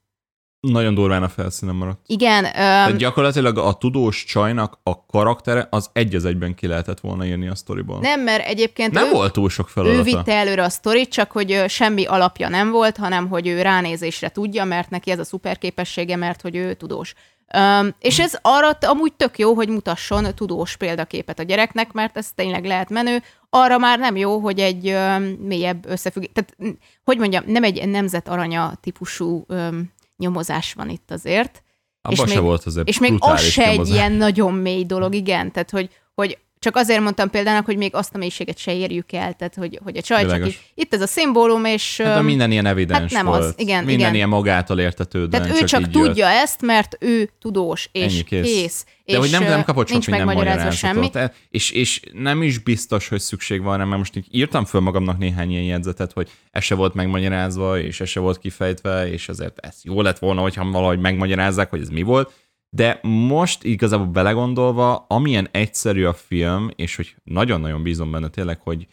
Nagyon 0.60 0.94
durván 0.94 1.22
a 1.22 1.28
felszínen 1.28 1.74
maradt. 1.74 2.00
Igen, 2.06 2.42
Tehát 2.42 2.90
öm, 2.90 2.96
gyakorlatilag 2.96 3.58
a 3.58 3.72
tudós 3.72 4.24
csajnak 4.24 4.78
a 4.82 5.06
karaktere 5.06 5.66
az 5.70 5.90
egy 5.92 6.14
az 6.14 6.24
egyben 6.24 6.54
ki 6.54 6.66
lehetett 6.66 7.00
volna 7.00 7.26
írni 7.26 7.48
a 7.48 7.54
sztoriból. 7.54 7.98
nem, 8.00 8.20
mert 8.20 8.46
egyébként 8.46 8.92
nem 8.92 9.06
ő, 9.08 9.10
volt 9.10 9.32
túl 9.32 9.48
sok 9.48 9.66
ő 9.68 9.70
feladata. 9.70 10.02
vitte 10.02 10.32
előre 10.32 10.62
a 10.62 10.68
sztorit, 10.68 11.10
csak 11.10 11.30
hogy 11.30 11.64
semmi 11.68 12.04
alapja 12.04 12.48
nem 12.48 12.70
volt, 12.70 12.96
hanem 12.96 13.28
hogy 13.28 13.46
ő 13.46 13.62
ránézésre 13.62 14.28
tudja, 14.28 14.64
mert 14.64 14.90
neki 14.90 15.10
ez 15.10 15.18
a 15.18 15.24
szuper 15.24 15.58
képessége, 15.58 16.16
mert 16.16 16.40
hogy 16.40 16.56
ő 16.56 16.74
tudós. 16.74 17.14
Um, 17.54 17.94
és 17.98 18.18
ez 18.18 18.38
arra 18.42 18.70
amúgy 18.80 19.12
tök 19.12 19.38
jó, 19.38 19.54
hogy 19.54 19.68
mutasson 19.68 20.34
tudós 20.34 20.76
példaképet 20.76 21.38
a 21.38 21.42
gyereknek, 21.42 21.92
mert 21.92 22.16
ez 22.16 22.32
tényleg 22.34 22.64
lehet 22.64 22.90
menő. 22.90 23.22
Arra 23.50 23.78
már 23.78 23.98
nem 23.98 24.16
jó, 24.16 24.38
hogy 24.38 24.60
egy 24.60 24.88
um, 24.90 25.22
mélyebb 25.22 25.86
összefüggés, 25.88 26.30
tehát 26.32 26.76
hogy 27.04 27.18
mondjam, 27.18 27.44
nem 27.46 27.64
egy 27.64 27.88
nemzet 27.88 28.28
aranya 28.28 28.72
típusú 28.80 29.44
um, 29.48 29.92
nyomozás 30.16 30.72
van 30.72 30.88
itt 30.88 31.10
azért. 31.10 31.62
Abban 32.02 32.26
és 32.26 32.34
még- 32.34 32.42
volt 32.42 32.64
azért 32.64 32.88
És 32.88 32.98
még 32.98 33.14
az 33.18 33.42
se 33.42 33.66
egy 33.66 33.88
ilyen 33.88 34.12
nagyon 34.12 34.54
mély 34.54 34.84
dolog, 34.84 35.14
igen. 35.14 35.52
Tehát, 35.52 35.70
hogy, 35.70 35.90
hogy 36.14 36.38
csak 36.64 36.76
azért 36.76 37.00
mondtam 37.00 37.30
példának, 37.30 37.64
hogy 37.64 37.76
még 37.76 37.94
azt 37.94 38.14
a 38.14 38.18
mélységet 38.18 38.58
se 38.58 38.74
érjük 38.74 39.12
el, 39.12 39.32
tehát, 39.32 39.54
hogy, 39.54 39.78
hogy 39.84 39.96
a 39.96 40.00
csaj 40.00 40.26
csak 40.26 40.46
így, 40.46 40.58
itt 40.74 40.94
ez 40.94 41.00
a 41.00 41.06
szimbólum, 41.06 41.64
és 41.64 42.00
Hát, 42.00 42.22
minden 42.22 42.50
ilyen 42.50 42.66
evidens 42.66 43.12
hát 43.12 43.22
nem 43.22 43.26
volt. 43.32 43.42
az, 43.44 43.54
igen, 43.56 43.78
minden 43.84 43.98
igen. 44.00 44.14
ilyen 44.14 44.28
magától 44.28 44.78
értetődően 44.80 45.42
tehát 45.42 45.62
ő 45.62 45.64
csak 45.64 45.80
így 45.80 45.90
tudja 45.90 46.28
jött. 46.30 46.42
ezt, 46.42 46.62
mert 46.62 46.96
ő 47.00 47.30
tudós, 47.40 47.88
és 47.92 48.12
Ennyi, 48.12 48.22
kész. 48.22 48.42
kész. 48.44 48.84
De 49.04 49.12
és 49.12 49.18
hogy 49.18 49.30
nem, 49.30 49.42
nem 49.42 49.64
kapott 49.64 49.88
sok 49.88 50.06
minden 50.06 50.24
magyarázatot. 50.24 50.72
semmi. 50.76 51.08
E- 51.12 51.32
És, 51.50 51.70
és 51.70 52.00
nem 52.12 52.42
is 52.42 52.58
biztos, 52.58 53.08
hogy 53.08 53.20
szükség 53.20 53.62
van 53.62 53.78
rá, 53.78 53.84
mert 53.84 53.98
most 53.98 54.16
így 54.16 54.26
írtam 54.30 54.64
föl 54.64 54.80
magamnak 54.80 55.18
néhány 55.18 55.50
ilyen 55.50 55.62
jegyzetet, 55.62 56.12
hogy 56.12 56.30
ez 56.50 56.62
se 56.64 56.74
volt 56.74 56.94
megmagyarázva, 56.94 57.78
és 57.78 58.00
ez 58.00 58.08
se 58.08 58.20
volt 58.20 58.38
kifejtve, 58.38 59.10
és 59.12 59.28
azért 59.28 59.58
ez 59.58 59.76
jó 59.82 60.02
lett 60.02 60.18
volna, 60.18 60.40
hogyha 60.40 60.70
valahogy 60.70 60.98
megmagyarázzák, 61.00 61.70
hogy 61.70 61.80
ez 61.80 61.88
mi 61.88 62.02
volt. 62.02 62.32
De 62.74 62.98
most 63.02 63.64
igazából 63.64 64.06
belegondolva, 64.06 64.96
amilyen 65.08 65.48
egyszerű 65.50 66.04
a 66.04 66.12
film, 66.12 66.70
és 66.76 66.96
hogy 66.96 67.14
nagyon-nagyon 67.24 67.82
bízom 67.82 68.10
benne 68.10 68.28
tényleg, 68.28 68.60
hogy 68.60 68.86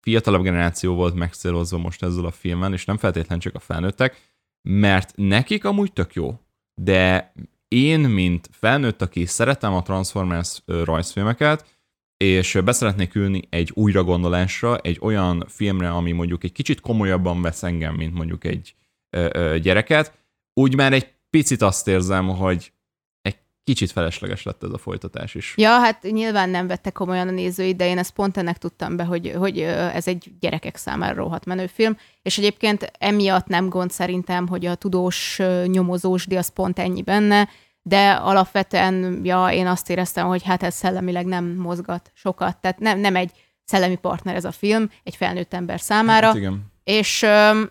fiatalabb 0.00 0.42
generáció 0.42 0.94
volt 0.94 1.14
megcélozva 1.14 1.78
most 1.78 2.02
ezzel 2.02 2.24
a 2.24 2.30
filmen, 2.30 2.72
és 2.72 2.84
nem 2.84 2.96
feltétlen 2.96 3.38
csak 3.38 3.54
a 3.54 3.58
felnőttek, 3.58 4.20
mert 4.68 5.12
nekik 5.16 5.64
amúgy 5.64 5.92
tök 5.92 6.14
jó. 6.14 6.40
De 6.74 7.32
én, 7.68 8.00
mint 8.00 8.48
felnőtt, 8.52 9.02
aki 9.02 9.24
szeretem 9.24 9.74
a 9.74 9.82
Transformers 9.82 10.62
rajzfilmeket, 10.66 11.78
és 12.16 12.58
beszeretnék 12.64 13.14
ülni 13.14 13.42
egy 13.50 13.70
újragondolásra, 13.74 14.78
egy 14.78 14.98
olyan 15.00 15.44
filmre, 15.48 15.90
ami 15.90 16.12
mondjuk 16.12 16.44
egy 16.44 16.52
kicsit 16.52 16.80
komolyabban 16.80 17.42
vesz 17.42 17.62
engem, 17.62 17.94
mint 17.94 18.14
mondjuk 18.14 18.44
egy 18.44 18.74
ö, 19.10 19.28
ö, 19.32 19.58
gyereket, 19.58 20.18
úgy 20.54 20.76
már 20.76 20.92
egy 20.92 21.12
picit 21.30 21.62
azt 21.62 21.88
érzem, 21.88 22.28
hogy 22.28 22.72
kicsit 23.64 23.90
felesleges 23.90 24.42
lett 24.42 24.62
ez 24.62 24.70
a 24.72 24.78
folytatás 24.78 25.34
is. 25.34 25.54
Ja, 25.56 25.70
hát 25.70 26.02
nyilván 26.02 26.50
nem 26.50 26.66
vette 26.66 26.90
komolyan 26.90 27.28
a 27.28 27.30
nézői, 27.30 27.74
de 27.74 27.86
én 27.86 27.98
ezt 27.98 28.12
pont 28.12 28.36
ennek 28.36 28.58
tudtam 28.58 28.96
be, 28.96 29.04
hogy, 29.04 29.32
hogy 29.36 29.58
ez 29.60 30.06
egy 30.06 30.32
gyerekek 30.40 30.76
számára 30.76 31.14
rohadt 31.14 31.44
menő 31.44 31.66
film, 31.66 31.96
és 32.22 32.38
egyébként 32.38 32.90
emiatt 32.98 33.46
nem 33.46 33.68
gond 33.68 33.90
szerintem, 33.90 34.48
hogy 34.48 34.66
a 34.66 34.74
tudós 34.74 35.38
ö, 35.38 35.64
nyomozósdi 35.66 36.36
az 36.36 36.48
pont 36.48 36.78
ennyi 36.78 37.02
benne, 37.02 37.48
de 37.82 38.10
alapvetően, 38.10 39.20
ja, 39.24 39.48
én 39.52 39.66
azt 39.66 39.90
éreztem, 39.90 40.26
hogy 40.26 40.42
hát 40.42 40.62
ez 40.62 40.74
szellemileg 40.74 41.26
nem 41.26 41.44
mozgat 41.44 42.10
sokat, 42.14 42.56
tehát 42.60 42.78
nem, 42.78 42.98
nem 42.98 43.16
egy 43.16 43.30
szellemi 43.64 43.96
partner 43.96 44.34
ez 44.34 44.44
a 44.44 44.52
film 44.52 44.90
egy 45.02 45.16
felnőtt 45.16 45.54
ember 45.54 45.80
számára. 45.80 46.26
Hát 46.26 46.36
igen. 46.36 46.71
És 46.84 47.20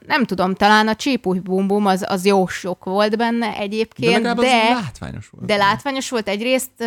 nem 0.05 0.25
tudom, 0.25 0.53
talán 0.53 0.87
a 0.87 0.95
csípúj 0.95 1.39
bumbum 1.39 1.85
az, 1.85 2.05
az 2.07 2.25
jó 2.25 2.47
sok 2.47 2.83
volt 2.83 3.17
benne 3.17 3.55
egyébként, 3.57 4.21
de, 4.21 4.33
de, 4.33 4.73
látványos 4.73 5.29
volt. 5.29 5.45
De 5.45 5.55
látványos 5.55 6.09
volt 6.09 6.27
egyrészt, 6.27 6.83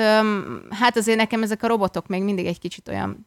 hát 0.71 0.97
azért 0.97 1.19
nekem 1.19 1.43
ezek 1.43 1.63
a 1.63 1.67
robotok 1.67 2.07
még 2.07 2.23
mindig 2.23 2.47
egy 2.47 2.59
kicsit 2.59 2.89
olyan 2.89 3.27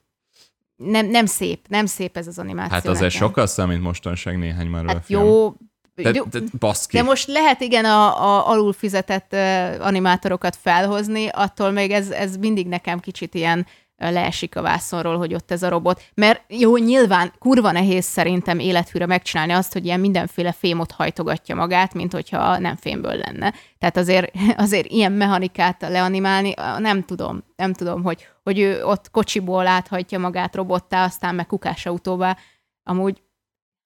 nem, 0.75 1.05
nem 1.05 1.25
szép, 1.25 1.65
nem 1.67 1.85
szép 1.85 2.17
ez 2.17 2.27
az 2.27 2.39
animáció. 2.39 2.73
Hát 2.73 2.87
azért 2.87 3.13
nekem. 3.13 3.27
sokkal 3.27 3.47
számít 3.47 3.81
mostanság 3.81 4.37
néhány 4.37 4.67
már 4.67 4.85
hát 4.85 5.03
jó, 5.07 5.53
de, 5.95 6.11
de, 6.11 6.39
baszki. 6.59 6.97
de 6.97 7.03
most 7.03 7.27
lehet 7.27 7.61
igen 7.61 7.85
a, 7.85 8.23
a 8.23 8.49
alul 8.49 8.73
fizetett 8.73 9.33
animátorokat 9.79 10.55
felhozni, 10.55 11.27
attól 11.27 11.71
még 11.71 11.91
ez, 11.91 12.09
ez 12.09 12.37
mindig 12.37 12.67
nekem 12.67 12.99
kicsit 12.99 13.35
ilyen 13.35 13.65
leesik 13.97 14.55
a 14.55 14.61
vászonról, 14.61 15.17
hogy 15.17 15.33
ott 15.33 15.51
ez 15.51 15.63
a 15.63 15.69
robot. 15.69 16.03
Mert 16.13 16.43
jó, 16.47 16.77
nyilván 16.77 17.33
kurva 17.39 17.71
nehéz 17.71 18.05
szerintem 18.05 18.59
életfűre 18.59 19.05
megcsinálni 19.05 19.53
azt, 19.53 19.73
hogy 19.73 19.85
ilyen 19.85 19.99
mindenféle 19.99 20.51
fémot 20.51 20.91
hajtogatja 20.91 21.55
magát, 21.55 21.93
mint 21.93 22.13
hogyha 22.13 22.57
nem 22.57 22.75
fémből 22.75 23.15
lenne. 23.15 23.53
Tehát 23.79 23.97
azért, 23.97 24.31
azért 24.57 24.87
ilyen 24.87 25.11
mechanikát 25.11 25.81
leanimálni, 25.81 26.53
nem 26.77 27.03
tudom, 27.03 27.43
nem 27.55 27.73
tudom, 27.73 28.03
hogy, 28.03 28.27
hogy 28.43 28.59
ő 28.59 28.83
ott 28.83 29.11
kocsiból 29.11 29.67
áthajtja 29.67 30.19
magát 30.19 30.55
robottá, 30.55 31.03
aztán 31.03 31.35
meg 31.35 31.47
kukásautóvá. 31.47 32.37
Amúgy 32.83 33.21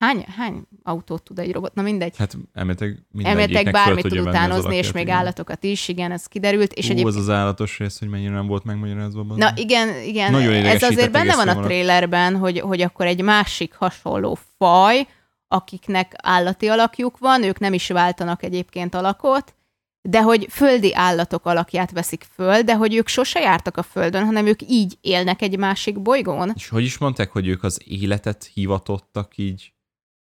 Hány, 0.02 0.24
hány 0.36 0.62
autót 0.82 1.22
tud 1.22 1.38
egy 1.38 1.52
robot? 1.52 1.74
Na 1.74 1.82
mindegy. 1.82 2.16
Hát 2.16 2.36
elméletileg 2.52 2.98
Elméletileg 3.22 3.72
bármit 3.72 4.06
tud 4.06 4.18
utánozni, 4.18 4.76
és 4.76 4.92
még 4.92 5.02
igen. 5.02 5.16
állatokat 5.16 5.64
is, 5.64 5.88
igen, 5.88 6.12
ez 6.12 6.26
kiderült. 6.26 6.72
És 6.72 6.88
Ú, 6.88 6.90
egyéb... 6.90 7.06
az 7.06 7.16
az 7.16 7.30
állatos 7.30 7.78
rész, 7.78 7.98
hogy 7.98 8.08
mennyire 8.08 8.32
nem 8.32 8.46
volt 8.46 8.64
megmagyarázva. 8.64 9.22
Na 9.36 9.52
igen, 9.54 10.02
igen. 10.06 10.30
Nagyon 10.30 10.52
ez 10.52 10.82
azért 10.82 11.12
benne 11.12 11.36
van 11.36 11.48
a 11.48 11.60
trailerben, 11.60 12.36
hogy, 12.36 12.60
hogy 12.60 12.80
akkor 12.80 13.06
egy 13.06 13.22
másik 13.22 13.74
hasonló 13.74 14.38
faj, 14.58 15.06
akiknek 15.48 16.14
állati 16.22 16.68
alakjuk 16.68 17.18
van, 17.18 17.42
ők 17.42 17.58
nem 17.58 17.72
is 17.72 17.88
váltanak 17.88 18.42
egyébként 18.42 18.94
alakot, 18.94 19.54
de 20.00 20.22
hogy 20.22 20.46
földi 20.50 20.94
állatok 20.94 21.46
alakját 21.46 21.90
veszik 21.90 22.26
föl, 22.34 22.62
de 22.62 22.74
hogy 22.74 22.94
ők 22.94 23.08
sose 23.08 23.40
jártak 23.40 23.76
a 23.76 23.82
földön, 23.82 24.24
hanem 24.24 24.46
ők 24.46 24.62
így 24.68 24.98
élnek 25.00 25.42
egy 25.42 25.58
másik 25.58 26.00
bolygón. 26.00 26.52
És 26.54 26.68
hogy 26.68 26.84
is 26.84 26.98
mondták, 26.98 27.30
hogy 27.30 27.48
ők 27.48 27.62
az 27.62 27.80
életet 27.84 28.50
hivatottak 28.54 29.36
így 29.36 29.72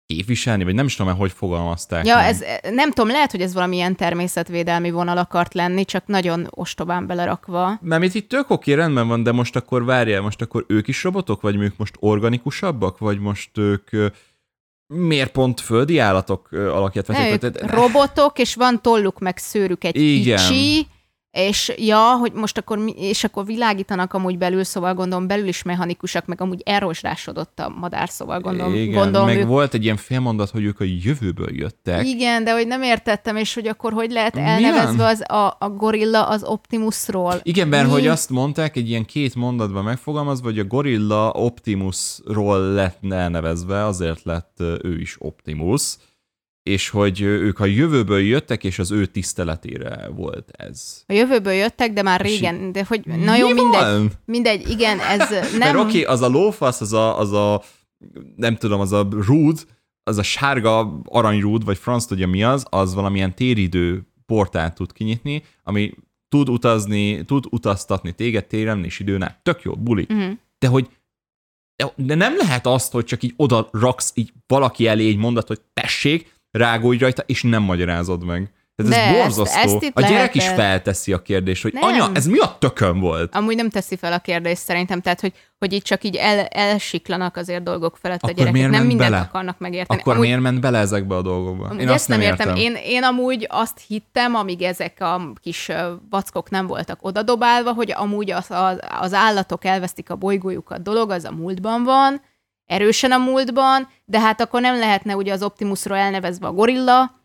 képviselni, 0.08 0.64
vagy 0.64 0.74
nem 0.74 0.86
is 0.86 0.96
tudom, 0.96 1.16
hogy 1.16 1.32
fogalmazták. 1.32 2.06
Ja, 2.06 2.20
ez, 2.20 2.44
nem 2.72 2.92
tudom, 2.92 3.12
lehet, 3.12 3.32
hogy 3.32 3.42
ez 3.42 3.54
valamilyen 3.54 3.96
természetvédelmi 3.96 4.92
vonal 4.92 5.18
akart 5.18 5.54
lenni, 5.54 5.86
csak 5.86 6.08
nagyon 6.08 6.48
ostobán 6.50 7.08
belerakva. 7.08 7.80
Mert 7.82 8.04
itt, 8.04 8.14
itt 8.14 8.30
tök 8.30 8.50
oké, 8.50 8.74
rendben 8.74 9.08
van, 9.08 9.24
de 9.24 9.32
most 9.32 9.56
akkor 9.56 9.86
várjál, 9.86 10.22
most 10.22 10.42
akkor 10.42 10.66
ők 10.68 10.88
is 10.88 11.04
robotok, 11.04 11.42
vagy 11.42 11.56
ők 11.56 11.78
most 11.78 11.96
organikusabbak, 12.00 12.98
vagy 12.98 13.20
most 13.20 13.58
ők 13.58 13.90
miért 14.88 15.32
pont 15.32 15.62
földi 15.62 16.00
állatok 16.00 16.48
alakját? 16.52 17.08
Ne, 17.08 17.38
robotok, 17.60 18.40
és 18.40 18.56
van 18.56 18.82
tolluk 18.82 19.20
meg 19.20 19.38
szőrük 19.38 19.84
egy 19.84 19.96
Igen. 19.96 20.38
kicsi, 20.38 20.88
és 21.32 21.74
ja, 21.78 22.16
hogy 22.16 22.34
most 22.34 22.58
akkor, 22.58 22.80
és 22.96 23.24
akkor 23.24 23.46
világítanak 23.46 24.14
amúgy 24.14 24.38
belül, 24.38 24.64
szóval 24.64 24.94
gondolom 24.94 25.28
belül 25.28 25.48
is 25.48 25.64
mechanikusak, 25.64 26.26
meg 26.26 26.42
amúgy 26.42 26.62
elrosdásodott 26.66 27.60
a 27.60 27.70
madár, 27.70 28.10
szóval 28.10 28.40
gondolom. 28.40 28.74
Igen, 28.74 29.02
gondolom 29.02 29.28
meg 29.28 29.38
ők... 29.38 29.48
volt 29.48 29.74
egy 29.74 29.84
ilyen 29.84 29.98
félmondat, 29.98 30.50
hogy 30.50 30.64
ők 30.64 30.80
a 30.80 30.84
jövőből 31.04 31.56
jöttek. 31.56 32.06
Igen, 32.06 32.44
de 32.44 32.52
hogy 32.54 32.68
nem 32.68 32.82
értettem, 32.82 33.36
és 33.36 33.54
hogy 33.54 33.68
akkor 33.68 33.94
hogy 33.94 34.12
lehet 34.12 34.38
elnevezve 34.38 35.06
az, 35.06 35.32
a, 35.32 35.56
a 35.60 35.70
gorilla 35.70 36.28
az 36.28 36.44
Optimusról. 36.44 37.40
Igen, 37.44 37.68
mert 37.68 37.86
Mi? 37.86 37.92
hogy 37.92 38.08
azt 38.08 38.30
mondták, 38.30 38.76
egy 38.76 38.90
ilyen 38.90 39.06
két 39.06 39.36
mondatban 39.36 39.84
megfogalmazva, 39.84 40.48
hogy 40.48 40.60
a 40.60 40.66
gorilla 40.66 41.32
Optimusról 41.32 42.60
lett 42.60 43.00
elnevezve, 43.10 43.86
azért 43.86 44.24
lett 44.24 44.58
ő 44.60 45.00
is 45.00 45.16
Optimus 45.20 45.96
és 46.68 46.90
hogy 46.90 47.22
ők 47.22 47.60
a 47.60 47.66
jövőből 47.66 48.20
jöttek, 48.20 48.64
és 48.64 48.80
az 48.80 48.92
ő 48.92 49.06
tiszteletére 49.06 50.10
volt 50.16 50.52
ez. 50.52 51.04
A 51.08 51.14
jövőből 51.14 51.54
jöttek, 51.54 51.94
de 51.94 52.02
már 52.02 52.22
régen, 52.22 52.72
de 52.72 52.86
hogy 52.88 53.06
na 53.06 53.36
jó, 53.36 53.48
mindegy, 53.48 53.82
van? 53.82 54.12
mindegy, 54.26 54.70
igen, 54.70 55.00
ez 55.00 55.30
nem... 55.52 55.58
Mert 55.60 55.76
oké, 55.76 55.88
okay, 55.88 56.04
az 56.04 56.22
a 56.22 56.28
lófasz, 56.28 56.82
az 56.82 56.94
a, 56.94 57.20
az 57.20 57.32
a, 57.32 57.64
nem 58.36 58.56
tudom, 58.56 58.80
az 58.80 58.92
a 58.92 59.08
rúd, 59.12 59.66
az 60.04 60.18
a 60.18 60.24
sárga 60.24 61.02
aranyrúd, 61.06 61.66
vagy 61.66 61.78
franc 61.78 62.06
tudja 62.06 62.28
mi 62.28 62.44
az, 62.44 62.66
az 62.70 62.94
valamilyen 62.94 63.36
téridő 63.36 64.08
portát 64.26 64.76
tud 64.76 64.94
kinyitni, 64.94 65.44
ami 65.64 65.94
tud 66.30 66.50
utazni, 66.50 67.26
tud 67.26 67.46
utaztatni 67.50 68.12
téged 68.12 68.46
téren 68.46 68.84
és 68.84 69.00
időn 69.00 69.22
át. 69.22 69.40
Tök 69.44 69.62
jó, 69.62 69.74
buli. 69.76 70.06
Uh-huh. 70.10 70.32
De 70.60 70.68
hogy 70.68 70.90
de 71.96 72.16
nem 72.16 72.38
lehet 72.38 72.66
azt, 72.66 72.92
hogy 72.92 73.06
csak 73.06 73.24
így 73.24 73.34
oda 73.36 73.70
raksz 73.72 74.12
így 74.16 74.34
valaki 74.48 74.88
elé 74.88 75.08
egy 75.08 75.18
mondat, 75.18 75.48
hogy 75.48 75.62
tessék, 75.74 76.36
rágódj 76.58 76.98
rajta, 76.98 77.24
és 77.26 77.44
nem 77.44 77.64
magyarázod 77.64 78.26
meg. 78.26 78.52
Ez, 78.78 78.90
ez 78.90 79.14
borzasztó. 79.14 79.60
Ezt, 79.60 79.84
ezt 79.84 79.92
a 79.94 80.02
gyerek 80.02 80.12
lehetett. 80.12 80.36
is 80.36 80.48
felteszi 80.48 81.14
a 81.14 81.22
kérdést, 81.22 81.62
hogy 81.62 81.74
nem. 81.74 81.84
anya, 81.84 82.10
ez 82.14 82.28
mi 82.28 82.38
a 82.38 82.56
tökön 82.60 83.00
volt? 83.00 83.36
Amúgy 83.36 83.56
nem 83.56 83.70
teszi 83.70 83.96
fel 83.96 84.14
a 84.14 84.20
kérdést 84.20 84.62
szerintem, 84.62 85.02
tehát 85.02 85.22
hogy, 85.22 85.34
hogy 85.60 85.74
itt 85.74 85.84
csak 85.84 86.04
így 86.04 86.16
el, 86.16 86.46
elsiklanak 86.46 87.38
azért 87.38 87.64
dolgok 87.64 87.98
felett 87.98 88.24
Akkor 88.24 88.30
a 88.30 88.34
gyerekek, 88.34 88.70
nem 88.70 88.86
mindent 88.86 89.12
bele? 89.12 89.22
akarnak 89.22 89.60
megérteni. 89.60 90.00
Akkor 90.00 90.14
amúgy, 90.14 90.26
miért 90.26 90.42
ment 90.42 90.60
bele 90.60 90.78
ezekbe 90.78 91.16
a 91.16 91.22
dolgokba? 91.22 91.76
Én 91.80 91.90
azt 91.90 92.08
nem 92.08 92.22
értem. 92.22 92.48
értem. 92.48 92.64
Én, 92.64 92.78
én 92.84 93.04
amúgy 93.04 93.48
azt 93.50 93.82
hittem, 93.88 94.36
amíg 94.36 94.62
ezek 94.62 95.02
a 95.02 95.34
kis 95.42 95.72
vackok 96.10 96.50
nem 96.50 96.68
voltak 96.68 97.00
odadobálva, 97.02 97.74
hogy 97.74 97.94
amúgy 97.96 98.32
az, 98.32 98.46
az, 98.50 98.80
az 99.00 99.14
állatok 99.14 99.66
elvesztik 99.66 100.10
a 100.10 100.16
bolygójukat 100.16 100.82
dolog, 100.82 101.12
az 101.12 101.24
a 101.24 101.32
múltban 101.32 101.84
van, 101.84 102.22
erősen 102.68 103.12
a 103.12 103.18
múltban, 103.18 103.90
de 104.06 104.20
hát 104.20 104.42
akkor 104.42 104.62
nem 104.62 104.80
lehetne 104.80 105.16
ugye 105.16 105.34
az 105.34 105.44
Optimusról 105.44 105.98
elnevezve 105.98 106.48
a 106.48 106.54
gorilla. 106.54 107.16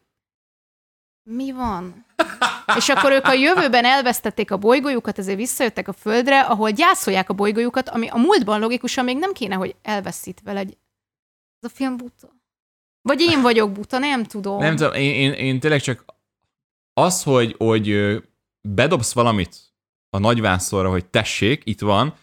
Mi 1.22 1.52
van? 1.52 2.04
És 2.76 2.88
akkor 2.88 3.12
ők 3.12 3.26
a 3.26 3.32
jövőben 3.32 3.84
elvesztették 3.84 4.50
a 4.50 4.56
bolygójukat, 4.56 5.18
ezért 5.18 5.36
visszajöttek 5.36 5.88
a 5.88 5.92
Földre, 5.92 6.40
ahol 6.40 6.70
gyászolják 6.70 7.28
a 7.28 7.34
bolygójukat, 7.34 7.88
ami 7.88 8.08
a 8.08 8.16
múltban 8.16 8.60
logikusan 8.60 9.04
még 9.04 9.18
nem 9.18 9.32
kéne, 9.32 9.54
hogy 9.54 9.74
elveszítve 9.82 10.52
legyen. 10.52 10.76
Ez 11.60 11.70
a 11.70 11.74
film 11.74 11.96
buta. 11.96 12.30
Vagy 13.02 13.20
én 13.20 13.40
vagyok 13.40 13.72
buta, 13.72 13.98
nem 13.98 14.24
tudom. 14.24 14.58
Nem 14.58 14.76
tudom, 14.76 14.92
én, 14.92 15.14
én, 15.14 15.32
én 15.32 15.60
tényleg 15.60 15.80
csak 15.80 16.04
az, 16.94 17.22
hogy, 17.22 17.54
hogy 17.58 18.16
bedobsz 18.68 19.12
valamit 19.12 19.56
a 20.10 20.18
nagyvászorra, 20.18 20.90
hogy 20.90 21.06
tessék, 21.06 21.62
itt 21.64 21.80
van, 21.80 22.14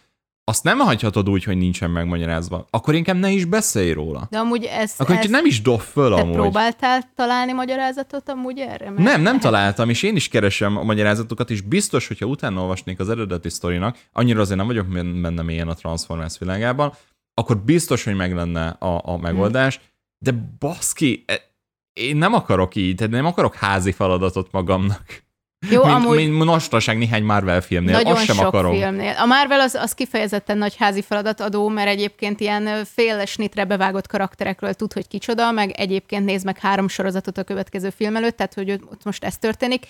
azt 0.50 0.64
nem 0.64 0.78
hagyhatod 0.78 1.28
úgy, 1.28 1.44
hogy 1.44 1.56
nincsen 1.56 1.90
megmagyarázva. 1.90 2.66
Akkor 2.70 2.94
inkább 2.94 3.16
ne 3.16 3.30
is 3.30 3.44
beszélj 3.44 3.92
róla. 3.92 4.26
De 4.30 4.38
amúgy 4.38 4.64
ez... 4.64 4.94
Akkor 4.96 5.16
ez... 5.16 5.30
nem 5.30 5.46
is 5.46 5.62
dob 5.62 5.80
föl 5.80 6.14
Te 6.14 6.20
amúgy. 6.20 6.34
próbáltál 6.34 7.10
találni 7.14 7.52
magyarázatot 7.52 8.28
amúgy 8.28 8.58
erre? 8.58 8.90
Mert 8.90 9.02
nem, 9.02 9.20
nem 9.20 9.38
találtam, 9.40 9.88
és 9.88 10.02
én 10.02 10.16
is 10.16 10.28
keresem 10.28 10.76
a 10.76 10.82
magyarázatokat, 10.82 11.50
és 11.50 11.60
biztos, 11.60 12.08
hogyha 12.08 12.26
utána 12.26 12.60
olvasnék 12.60 13.00
az 13.00 13.08
eredeti 13.08 13.48
sztorinak, 13.48 13.98
annyira 14.12 14.40
azért 14.40 14.58
nem 14.58 14.66
vagyok 14.66 14.86
benne 15.20 15.42
mélyen 15.42 15.68
a 15.68 15.74
Transformers 15.74 16.38
világában, 16.38 16.92
akkor 17.34 17.58
biztos, 17.58 18.04
hogy 18.04 18.14
meg 18.14 18.34
lenne 18.34 18.68
a, 18.68 19.00
a 19.04 19.16
megoldás, 19.16 19.76
hmm. 19.76 19.84
de 20.18 20.48
baszki, 20.58 21.24
e- 21.26 21.48
én 21.92 22.16
nem 22.16 22.34
akarok 22.34 22.74
így, 22.74 22.94
tehát 22.94 23.12
nem 23.12 23.26
akarok 23.26 23.54
házi 23.54 23.92
feladatot 23.92 24.52
magamnak. 24.52 25.22
Jó, 25.68 25.84
mint, 25.84 25.94
amúgy... 25.94 26.16
mint 26.16 26.44
nostaság 26.44 26.98
néhány 26.98 27.22
Marvel 27.22 27.60
filmnél, 27.60 27.92
Nagyon 27.92 28.12
azt 28.12 28.24
sem 28.24 28.36
sok 28.36 28.46
akarom. 28.46 28.72
filmnél. 28.72 29.14
A 29.18 29.26
Marvel 29.26 29.60
az, 29.60 29.74
az 29.74 29.92
kifejezetten 29.92 30.58
nagy 30.58 30.76
házi 30.76 31.02
feladatadó, 31.02 31.68
mert 31.68 31.88
egyébként 31.88 32.40
ilyen 32.40 32.84
fél 32.84 33.26
snitre 33.26 33.64
bevágott 33.64 34.06
karakterekről 34.06 34.74
tud, 34.74 34.92
hogy 34.92 35.08
kicsoda, 35.08 35.50
meg 35.50 35.70
egyébként 35.70 36.24
néz 36.24 36.42
meg 36.42 36.58
három 36.58 36.88
sorozatot 36.88 37.38
a 37.38 37.44
következő 37.44 37.90
film 37.90 38.16
előtt, 38.16 38.36
tehát 38.36 38.54
hogy 38.54 38.70
ott 38.70 39.04
most 39.04 39.24
ez 39.24 39.38
történik. 39.38 39.86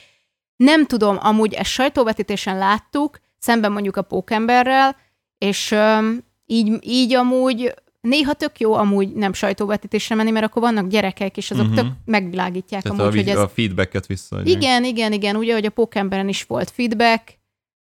Nem 0.56 0.86
tudom, 0.86 1.18
amúgy 1.20 1.52
ezt 1.52 1.70
sajtóvetítésen 1.70 2.58
láttuk, 2.58 3.18
szemben 3.38 3.72
mondjuk 3.72 3.96
a 3.96 4.02
Pókemberrel, 4.02 4.96
és 5.38 5.70
um, 5.70 6.18
így, 6.46 6.78
így 6.80 7.14
amúgy 7.14 7.74
Néha 8.00 8.32
tök 8.32 8.60
jó 8.60 8.74
amúgy 8.74 9.12
nem 9.12 9.32
sajtóvetítésre 9.32 10.14
menni, 10.14 10.30
mert 10.30 10.44
akkor 10.44 10.62
vannak 10.62 10.86
gyerekek, 10.88 11.36
és 11.36 11.50
azok 11.50 11.68
uh-huh. 11.68 11.80
tök 11.80 11.92
megvilágítják 12.04 12.82
Tehát 12.82 13.00
amúgy, 13.00 13.18
a, 13.18 13.20
hogy 13.20 13.28
ez... 13.28 13.38
a 13.38 13.48
feedbacket 13.48 14.06
vissza. 14.06 14.40
Igen, 14.44 14.84
igen, 14.84 15.12
igen, 15.12 15.36
ugye, 15.36 15.52
hogy 15.52 15.64
a 15.64 15.70
Pókemberen 15.70 16.28
is 16.28 16.42
volt 16.42 16.70
feedback. 16.70 17.38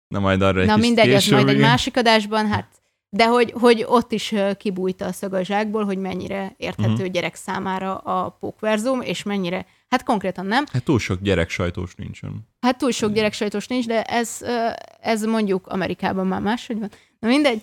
Na 0.07 0.19
majd 0.19 0.41
arra 0.41 0.65
Na 0.65 0.77
mindegy, 0.77 1.09
ez 1.09 1.27
majd 1.27 1.47
egy 1.47 1.59
másik 1.59 1.97
adásban, 1.97 2.47
hát 2.47 2.81
de 3.09 3.25
hogy, 3.25 3.53
hogy 3.59 3.85
ott 3.87 4.11
is 4.11 4.33
kibújta 4.57 5.05
a 5.05 5.11
szög 5.11 5.33
a 5.33 5.43
zsákból, 5.43 5.85
hogy 5.85 5.97
mennyire 5.97 6.53
érthető 6.57 6.91
uh-huh. 6.91 7.07
gyerek 7.07 7.35
számára 7.35 7.97
a 7.97 8.29
pókverzum, 8.39 9.01
és 9.01 9.23
mennyire, 9.23 9.65
hát 9.89 10.03
konkrétan 10.03 10.45
nem. 10.45 10.65
Hát 10.71 10.83
túl 10.83 10.99
sok 10.99 11.21
gyerek 11.21 11.49
sajtós 11.49 11.95
nincsen. 11.95 12.47
Hát 12.59 12.77
túl 12.77 12.91
sok 12.91 13.13
gyerek 13.13 13.33
sajtós 13.33 13.67
nincs, 13.67 13.87
de 13.87 14.03
ez, 14.03 14.39
ez 15.01 15.23
mondjuk 15.23 15.67
Amerikában 15.67 16.27
már 16.27 16.41
máshogy 16.41 16.79
van. 16.79 16.89
Na 17.19 17.27
mindegy. 17.27 17.61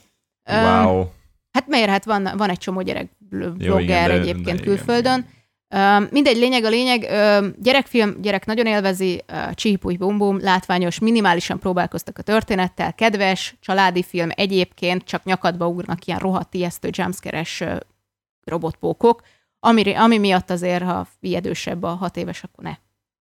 Wow. 0.50 1.00
Um, 1.00 1.16
Hát 1.58 1.66
miért? 1.66 1.88
Hát 1.88 2.04
van, 2.04 2.28
van 2.36 2.50
egy 2.50 2.58
csomó 2.58 2.82
gyerek 2.82 3.10
vlogger 3.30 4.10
egyébként 4.10 4.58
de 4.58 4.64
külföldön. 4.64 5.26
Igen. 5.70 6.02
Uh, 6.02 6.10
mindegy, 6.10 6.36
lényeg 6.36 6.64
a 6.64 6.68
lényeg. 6.68 7.02
Uh, 7.02 7.46
gyerekfilm, 7.62 8.20
gyerek 8.20 8.46
nagyon 8.46 8.66
élvezi, 8.66 9.24
uh, 9.32 9.52
csípúj 9.54 9.96
bum 9.96 10.18
bum, 10.18 10.40
látványos, 10.40 10.98
minimálisan 10.98 11.58
próbálkoztak 11.58 12.18
a 12.18 12.22
történettel, 12.22 12.94
kedves, 12.94 13.56
családi 13.60 14.02
film 14.02 14.28
egyébként, 14.34 15.04
csak 15.04 15.24
nyakadba 15.24 15.66
ugrnak 15.68 16.04
ilyen 16.04 16.18
rohadt 16.18 16.54
ijesztő 16.54 16.88
jumpscare-es 16.92 17.60
uh, 17.60 17.76
robotpókok, 18.44 19.22
ami, 19.60 19.94
ami 19.94 20.18
miatt 20.18 20.50
azért, 20.50 20.82
ha 20.82 21.06
ijedősebb 21.20 21.82
a 21.82 21.88
hat 21.88 22.16
éves, 22.16 22.42
akkor 22.42 22.64
ne, 22.64 22.74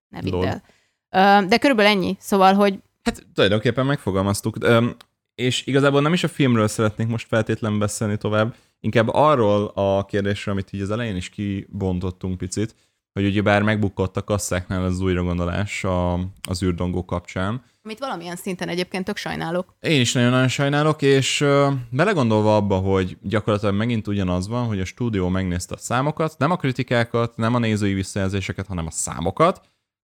ne 0.08 0.22
vidd 0.22 0.44
el. 0.44 1.48
De 1.48 1.58
körülbelül 1.58 1.92
ennyi. 1.92 2.18
Szóval, 2.20 2.54
hogy 2.54 2.80
Hát 3.04 3.26
tulajdonképpen 3.34 3.86
megfogalmaztuk. 3.86 4.58
És 5.42 5.66
igazából 5.66 6.02
nem 6.02 6.14
is 6.14 6.24
a 6.24 6.28
filmről 6.28 6.68
szeretnék 6.68 7.08
most 7.08 7.28
feltétlenül 7.28 7.78
beszélni 7.78 8.18
tovább, 8.18 8.56
inkább 8.80 9.08
arról 9.08 9.72
a 9.76 10.06
kérdésről, 10.06 10.54
amit 10.54 10.74
így 10.74 10.82
az 10.82 10.92
elején 10.92 11.16
is 11.16 11.30
kibontottunk 11.30 12.38
picit, 12.38 12.76
hogy 13.14 13.26
ugye 13.26 13.42
bár 13.42 13.62
megbukott 13.62 14.18
a 14.18 14.24
kasszáknál 14.24 14.84
az 14.84 15.00
újragondolás 15.00 15.84
a, 15.84 16.14
az 16.50 16.64
űrdongó 16.64 17.06
kapcsán, 17.06 17.64
amit 17.84 18.00
valamilyen 18.00 18.36
szinten 18.36 18.68
egyébként 18.68 19.06
tök 19.06 19.18
sajnálok. 19.18 19.76
Én 19.80 20.02
is 20.02 20.14
nagyon-nagyon 20.14 20.48
sajnálok, 20.48 21.02
és 21.02 21.42
ö, 21.42 21.72
belegondolva 21.90 22.56
abba, 22.56 22.76
hogy 22.76 23.18
gyakorlatilag 23.22 23.76
megint 23.76 24.08
ugyanaz 24.08 24.48
van, 24.48 24.66
hogy 24.66 24.80
a 24.80 24.86
stúdió 24.86 25.30
megnézte 25.30 25.74
a 25.76 25.78
számokat, 25.78 26.38
nem 26.38 26.52
a 26.52 26.56
kritikákat, 26.56 27.38
nem 27.38 27.56
a 27.56 27.60
nézői 27.60 27.94
visszajelzéseket, 27.94 28.68
hanem 28.68 28.86
a 28.86 28.92
számokat, 28.92 29.62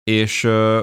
és 0.05 0.45
ö, 0.45 0.81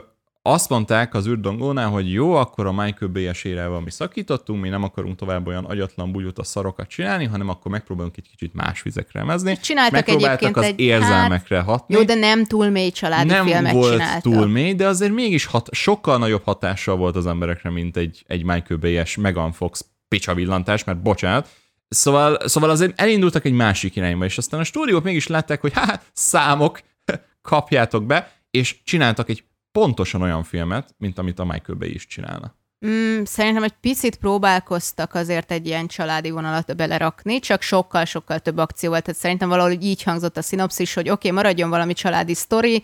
azt 0.48 0.70
mondták 0.70 1.14
az 1.14 1.28
űrdongónál, 1.28 1.90
hogy 1.90 2.12
jó, 2.12 2.34
akkor 2.34 2.66
a 2.66 2.72
Michael 2.72 3.12
Bay-es 3.12 3.44
érával 3.44 3.82
mi 3.82 3.92
szakítottunk, 3.92 4.62
mi 4.62 4.70
nem 4.70 4.84
akarunk 4.84 5.16
tovább 5.16 5.48
olyan 5.48 5.66
agyatlan 5.66 6.12
bugyuta 6.12 6.44
szarokat 6.44 6.88
csinálni, 6.88 7.26
hanem 7.26 7.50
akkor 7.50 7.72
megpróbálunk 7.72 8.18
egy 8.18 8.30
kicsit 8.30 8.54
más 8.54 8.82
vizekre 8.82 9.20
emezni. 9.20 9.58
Csináltak 9.58 9.94
Megpróbáltak 9.94 10.42
egyébként 10.42 10.58
az 10.58 10.64
egy- 10.64 10.80
érzelmekre 10.80 11.60
hatni 11.60 11.96
Jó, 11.96 12.04
de 12.04 12.14
nem 12.14 12.44
túl 12.46 12.70
mély 12.70 12.90
családi 12.92 13.30
nem 13.30 13.46
filmet 13.46 13.74
volt 13.74 13.92
csináltak. 13.92 14.22
túl 14.22 14.48
mély, 14.48 14.74
de 14.74 14.88
azért 14.88 15.14
mégis 15.14 15.46
hat, 15.46 15.70
sokkal 15.72 16.18
nagyobb 16.18 16.44
hatással 16.44 16.96
volt 16.96 17.16
az 17.16 17.28
emberekre, 17.28 17.70
mint 17.70 17.98
egy, 17.98 18.24
egy 18.28 18.44
Michael 18.44 18.80
Bay-es 18.80 19.16
Megan 19.16 19.52
Fox 19.52 19.86
picsavillantás, 20.08 20.84
mert 20.84 21.02
bocsánat. 21.02 21.50
Szóval, 21.88 22.48
szóval 22.48 22.70
azért 22.70 23.02
elindultak 23.02 23.46
egy 23.46 23.54
másik 23.54 23.96
irányba, 23.96 24.26
és 24.26 24.38
aztán 24.38 24.60
a 24.60 24.64
stúdiók 24.64 25.04
mégis 25.04 25.28
látták, 25.28 25.62
hogy 25.62 25.74
hát 25.80 26.04
számok, 26.14 26.80
kapjátok 27.42 28.06
be, 28.06 28.32
és 28.52 28.76
csináltak 28.84 29.30
egy 29.30 29.44
pontosan 29.76 30.22
olyan 30.22 30.44
filmet, 30.44 30.96
mint 30.98 31.18
amit 31.18 31.40
a 31.40 31.44
Michael 31.44 31.78
Bay 31.78 31.94
is 31.94 32.08
csinálna. 32.08 32.56
Mm, 32.88 33.24
szerintem 33.24 33.64
egy 33.64 33.74
picit 33.82 34.16
próbálkoztak 34.16 35.14
azért 35.14 35.52
egy 35.52 35.66
ilyen 35.66 35.88
családi 35.88 36.30
vonalat 36.30 36.76
belerakni, 36.76 37.40
csak 37.40 37.62
sokkal-sokkal 37.62 38.40
több 38.40 38.58
akció 38.58 38.90
volt. 38.90 39.04
Tehát 39.04 39.20
szerintem 39.20 39.50
valahogy 39.50 39.84
így 39.84 40.04
hangzott 40.04 40.38
a 40.38 40.42
szinopszis, 40.42 40.94
hogy 40.94 41.10
oké, 41.10 41.28
okay, 41.28 41.32
maradjon 41.32 41.70
valami 41.70 41.94
családi 41.94 42.34
sztori, 42.34 42.84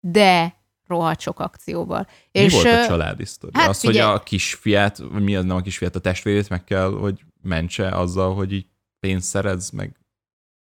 de 0.00 0.54
rohadt 0.86 1.20
sok 1.20 1.40
akcióval. 1.40 2.06
Mi 2.32 2.40
és 2.40 2.52
volt 2.52 2.66
a 2.66 2.86
családi 2.86 3.24
sztori? 3.24 3.52
hát 3.56 3.68
az, 3.68 3.80
hogy 3.80 3.90
figyelj- 3.90 4.14
a 4.14 4.22
kisfiát, 4.22 5.02
mi 5.10 5.36
az 5.36 5.44
nem 5.44 5.56
a 5.56 5.60
kisfiát, 5.60 5.96
a 5.96 6.00
testvérét 6.00 6.48
meg 6.48 6.64
kell, 6.64 6.90
hogy 6.90 7.20
mentse 7.42 7.88
azzal, 7.88 8.34
hogy 8.34 8.52
így 8.52 8.66
pénzt 9.00 9.28
szerez, 9.28 9.70
meg 9.70 9.97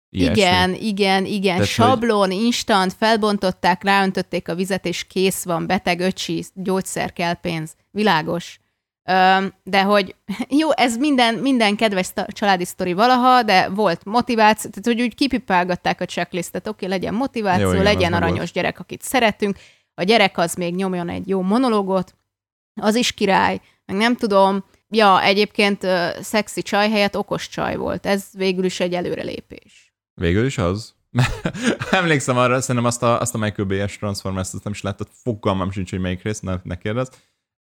ilyesmi. 0.09 0.41
Igen, 0.41 0.73
igen, 0.73 1.25
igen. 1.25 1.55
Tehát, 1.55 1.69
Sablon, 1.69 2.31
instant, 2.31 2.93
felbontották, 2.93 3.83
ráöntötték 3.83 4.47
a 4.47 4.55
vizet, 4.55 4.85
és 4.85 5.03
kész 5.03 5.43
van, 5.43 5.67
beteg 5.67 5.99
öcsi, 5.99 6.45
gyógyszer 6.53 7.13
kell 7.13 7.33
pénz. 7.33 7.75
Világos. 7.91 8.59
Öm, 9.07 9.53
de 9.63 9.83
hogy 9.83 10.15
jó, 10.59 10.71
ez 10.71 10.97
minden, 10.97 11.35
minden 11.35 11.75
kedves 11.75 12.07
családi 12.27 12.65
sztori 12.65 12.93
valaha, 12.93 13.43
de 13.43 13.69
volt 13.69 14.05
motiváció, 14.05 14.69
tehát 14.69 14.85
hogy 14.97 15.01
úgy 15.01 15.15
kipipálgatták 15.15 16.01
a 16.01 16.05
checklistet, 16.05 16.67
oké, 16.67 16.85
legyen 16.85 17.13
motiváció, 17.13 17.65
Jó, 17.65 17.71
igen, 17.71 17.83
legyen 17.83 18.13
aranyos 18.13 18.37
volt. 18.37 18.51
gyerek, 18.51 18.79
akit 18.79 19.01
szeretünk, 19.01 19.57
a 19.93 20.03
gyerek 20.03 20.37
az 20.37 20.53
még 20.53 20.75
nyomjon 20.75 21.09
egy 21.09 21.27
jó 21.27 21.41
monológot, 21.41 22.15
az 22.81 22.95
is 22.95 23.11
király, 23.11 23.61
meg 23.85 23.95
nem 23.95 24.15
tudom, 24.15 24.65
ja, 24.89 25.21
egyébként 25.21 25.83
ö, 25.83 26.07
szexi 26.21 26.61
csaj 26.61 26.89
helyett 26.89 27.17
okos 27.17 27.49
csaj 27.49 27.75
volt, 27.75 28.05
ez 28.05 28.25
végül 28.31 28.65
is 28.65 28.79
egy 28.79 28.93
előrelépés. 28.93 29.94
Végül 30.15 30.45
is 30.45 30.57
az. 30.57 30.93
Emlékszem 31.91 32.37
arra, 32.37 32.61
szerintem 32.61 32.85
azt 32.85 33.03
a, 33.03 33.19
azt 33.19 33.35
a 33.35 33.37
Michael 33.37 33.67
Bay-es 33.67 33.97
Transformers-t 33.97 34.53
azt 34.53 34.63
nem 34.63 34.73
is 34.73 34.81
láttad, 34.81 35.07
fogalmam 35.23 35.71
sincs, 35.71 35.89
hogy 35.89 35.99
melyik 35.99 36.23
rész, 36.23 36.39
ne, 36.39 36.55
ne 36.63 36.75
kérdezz. 36.77 37.07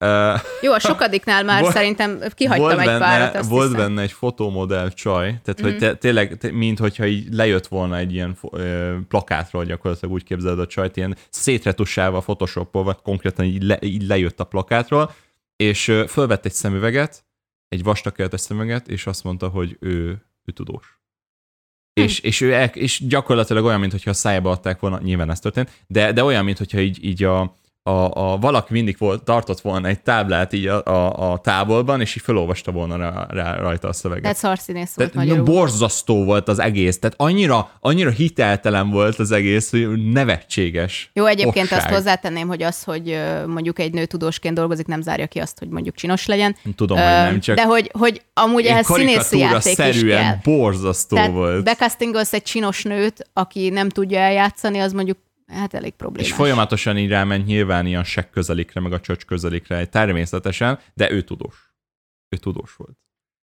Uh, 0.05 0.41
Jó, 0.63 0.73
a 0.73 0.79
sokadiknál 0.79 1.45
már 1.45 1.61
Volt- 1.61 1.75
szerintem 1.75 2.21
kihagytam 2.35 2.67
volt 2.67 2.79
egy 2.79 2.87
benne, 2.87 2.99
párat, 2.99 3.35
azt 3.35 3.49
Volt 3.49 3.69
hiszem. 3.69 3.81
Mhm. 3.81 3.89
benne 3.89 4.03
egy 4.03 4.13
fotómodell 4.13 4.91
csaj, 4.91 5.41
tehát 5.45 5.61
hogy 5.61 5.79
te, 5.79 5.95
tényleg, 5.95 6.37
te, 6.39 6.51
mint 6.53 6.79
hogyha 6.79 7.07
így 7.07 7.35
lejött 7.35 7.67
volna 7.67 7.97
egy 7.97 8.13
ilyen 8.13 8.35
fo- 8.35 8.55
ö, 8.55 8.97
plakátról, 9.09 9.65
gyakorlatilag 9.65 10.15
úgy 10.15 10.25
képzeled 10.25 10.59
a 10.59 10.67
csajt, 10.67 10.97
ilyen 10.97 11.17
szétretussálva, 11.31 12.21
photoshopolva, 12.21 12.95
konkrétan 12.95 13.45
így, 13.45 13.63
le, 13.63 13.79
így 13.81 14.03
lejött 14.07 14.41
a 14.41 14.45
plakátról, 14.45 15.13
és 15.57 15.89
ö, 15.89 16.05
fölvett 16.09 16.45
egy 16.45 16.53
szemüveget, 16.53 17.25
egy 17.69 17.83
vastagkeretes 17.83 18.41
szemüveget, 18.41 18.89
és 18.89 19.07
azt 19.07 19.25
mondta, 19.25 19.49
hogy 19.49 19.77
ő, 19.81 20.09
ő 20.45 20.53
tudós. 20.55 21.00
Hm. 21.95 22.03
És, 22.03 22.19
és, 22.19 22.41
ő 22.41 22.55
el, 22.55 22.71
és 22.75 23.07
gyakorlatilag 23.07 23.65
olyan, 23.65 23.81
mintha 23.81 24.11
a 24.11 24.15
szájába 24.15 24.51
adták 24.51 24.81
volna, 24.81 25.01
nyilván 25.03 25.31
ez 25.31 25.41
történt, 25.41 25.71
de, 25.87 26.13
de 26.13 26.25
olyan, 26.25 26.45
mintha 26.45 26.79
így, 26.79 27.05
így 27.05 27.25
a, 27.25 27.60
a, 27.91 28.33
a, 28.33 28.37
valaki 28.39 28.73
mindig 28.73 28.97
volt, 28.99 29.23
tartott 29.23 29.61
volna 29.61 29.89
egy 29.89 30.01
táblát 30.01 30.53
így 30.53 30.67
a, 30.67 30.85
a, 30.85 31.33
a 31.33 31.39
távolban, 31.39 32.01
és 32.01 32.17
így 32.17 32.23
felolvasta 32.23 32.73
volna 32.73 32.97
rá, 32.97 33.27
rá, 33.29 33.57
rajta 33.57 33.89
a 33.89 33.93
szöveget. 33.93 34.23
Tehát 34.23 34.37
szarszínész 34.37 34.95
volt 34.95 35.11
Tehát 35.11 35.29
magyarul. 35.29 35.55
borzasztó 35.55 36.25
volt 36.25 36.49
az 36.49 36.59
egész, 36.59 36.99
tehát 36.99 37.17
annyira, 37.19 37.71
annyira 37.81 38.11
hiteltelen 38.11 38.91
volt 38.91 39.19
az 39.19 39.31
egész, 39.31 39.71
hogy 39.71 40.13
nevetséges. 40.13 41.11
Jó, 41.13 41.25
egyébként 41.25 41.65
okság. 41.65 41.79
azt 41.79 41.89
hozzátenném, 41.89 42.49
hogy 42.49 42.63
az, 42.63 42.85
hogy 42.85 43.19
mondjuk 43.47 43.79
egy 43.79 43.93
nő 43.93 44.05
tudósként 44.05 44.55
dolgozik, 44.55 44.87
nem 44.87 45.01
zárja 45.03 45.27
ki 45.27 45.39
azt, 45.39 45.59
hogy 45.59 45.69
mondjuk 45.69 45.95
csinos 45.95 46.27
legyen. 46.27 46.57
Tudom, 46.77 46.99
Ö, 46.99 47.01
hogy 47.01 47.11
nem, 47.11 47.41
csak 47.41 47.57
De 47.57 47.65
hogy, 47.65 47.91
hogy 47.99 48.23
amúgy 48.35 48.65
ehhez 48.65 48.87
színészi 48.87 49.39
játék 49.39 49.71
is 49.71 49.77
kell. 49.77 49.93
szerűen 49.93 50.41
borzasztó 50.43 51.17
Tehát 51.17 51.31
volt. 51.31 51.65
becastingolsz 51.65 52.33
egy 52.33 52.43
csinos 52.43 52.83
nőt, 52.83 53.31
aki 53.33 53.69
nem 53.69 53.89
tudja 53.89 54.19
eljátszani, 54.19 54.79
az 54.79 54.93
mondjuk 54.93 55.19
hát 55.51 55.75
elég 55.75 55.93
problémás. 55.93 56.29
És 56.31 56.35
folyamatosan 56.35 56.99
így 56.99 57.09
ráment 57.09 57.47
nyilván 57.47 57.87
ilyen 57.87 58.05
sekk 58.05 58.31
közelikre, 58.33 58.81
meg 58.81 58.93
a 58.93 59.01
csöcs 59.01 59.25
közelikre, 59.25 59.87
természetesen, 59.87 60.79
de 60.95 61.11
ő 61.11 61.23
tudós. 61.23 61.73
Ő 62.29 62.37
tudós 62.37 62.75
volt. 62.77 62.99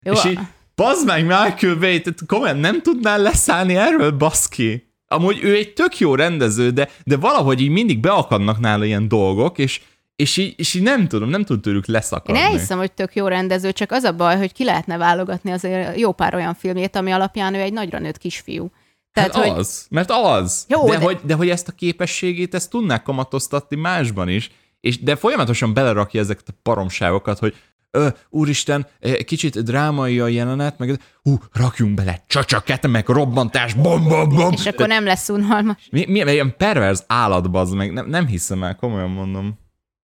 Jó, 0.05 0.13
És 0.13 0.25
így, 0.25 0.39
bazd 0.75 1.07
meg, 1.07 1.23
Michael 1.23 1.75
Bay, 1.75 2.03
komolyan 2.27 2.57
nem 2.57 2.83
tudnál 2.83 3.19
leszállni 3.23 3.77
erről, 3.77 4.11
baszki? 4.11 4.93
Amúgy 5.07 5.39
ő 5.43 5.55
egy 5.55 5.73
tök 5.73 5.99
jó 5.99 6.15
rendező, 6.15 6.71
de, 6.71 6.89
de 7.05 7.17
valahogy 7.17 7.61
így 7.61 7.71
mindig 7.71 8.01
beakadnak 8.01 8.59
nála 8.59 8.85
ilyen 8.85 9.09
dolgok, 9.09 9.59
és, 9.59 9.81
és, 10.17 10.37
így, 10.37 10.55
és 10.57 10.75
így 10.75 10.83
nem 10.83 11.09
tudom, 11.09 11.29
nem 11.29 11.45
tud 11.45 11.61
tőlük 11.61 11.87
Én 11.89 11.95
leszakadni. 11.95 12.41
elhiszem, 12.41 12.79
hogy 12.79 12.93
tök 12.93 13.15
jó 13.15 13.27
rendező, 13.27 13.73
csak 13.73 13.93
az 13.93 14.05
a 14.05 14.13
baj, 14.13 14.37
hogy 14.37 14.53
ki 14.53 14.65
lehetne 14.65 14.97
válogatni 14.97 15.51
azért 15.51 15.99
jó 15.99 16.13
pár 16.13 16.35
olyan 16.35 16.55
filmjét, 16.55 16.97
ami 16.97 17.11
alapján 17.11 17.55
ő 17.55 17.61
egy 17.61 17.73
nagyra 17.73 17.99
nőtt 17.99 18.19
kisfiú. 18.19 18.71
Tehát, 19.13 19.35
hát 19.35 19.45
hogy 19.49 19.59
az, 19.59 19.87
mert 19.91 20.11
az. 20.11 20.65
Jó, 20.69 20.85
de, 20.87 20.99
de- 20.99 21.05
Hogy, 21.05 21.21
de 21.23 21.35
hogy 21.35 21.49
ezt 21.49 21.69
a 21.69 21.73
képességét, 21.73 22.55
ezt 22.55 22.71
tudnák 22.71 23.03
kamatoztatni 23.03 23.77
másban 23.77 24.29
is, 24.29 24.51
és 24.81 25.03
de 25.03 25.17
folyamatosan 25.17 25.75
belerakja 25.75 26.21
ezeket 26.21 26.49
a 26.49 26.59
paromságokat, 26.63 27.39
hogy 27.39 27.55
Ö, 27.91 28.09
úristen, 28.31 28.87
eh, 29.01 29.15
kicsit 29.15 29.63
drámai 29.63 30.21
a 30.21 30.27
jelenet, 30.27 30.79
meg 30.79 31.01
hú, 31.23 31.39
rakjunk 31.53 31.95
bele 31.95 32.23
csacsaket, 32.27 32.87
meg 32.87 33.09
robbantás, 33.09 33.75
bom, 33.75 34.09
bom, 34.09 34.29
bom. 34.29 34.53
és 34.53 34.67
akkor 34.67 34.87
nem 34.87 35.05
lesz 35.05 35.29
unalmas. 35.29 35.89
Mi, 35.91 36.05
mi, 36.09 36.19
ilyen 36.19 36.55
perverz 36.57 37.05
állat, 37.07 37.51
bazd 37.51 37.75
meg, 37.75 37.93
nem, 37.93 38.07
nem 38.07 38.27
hiszem 38.27 38.63
el, 38.63 38.77
komolyan 38.77 39.11
mondom. 39.11 39.59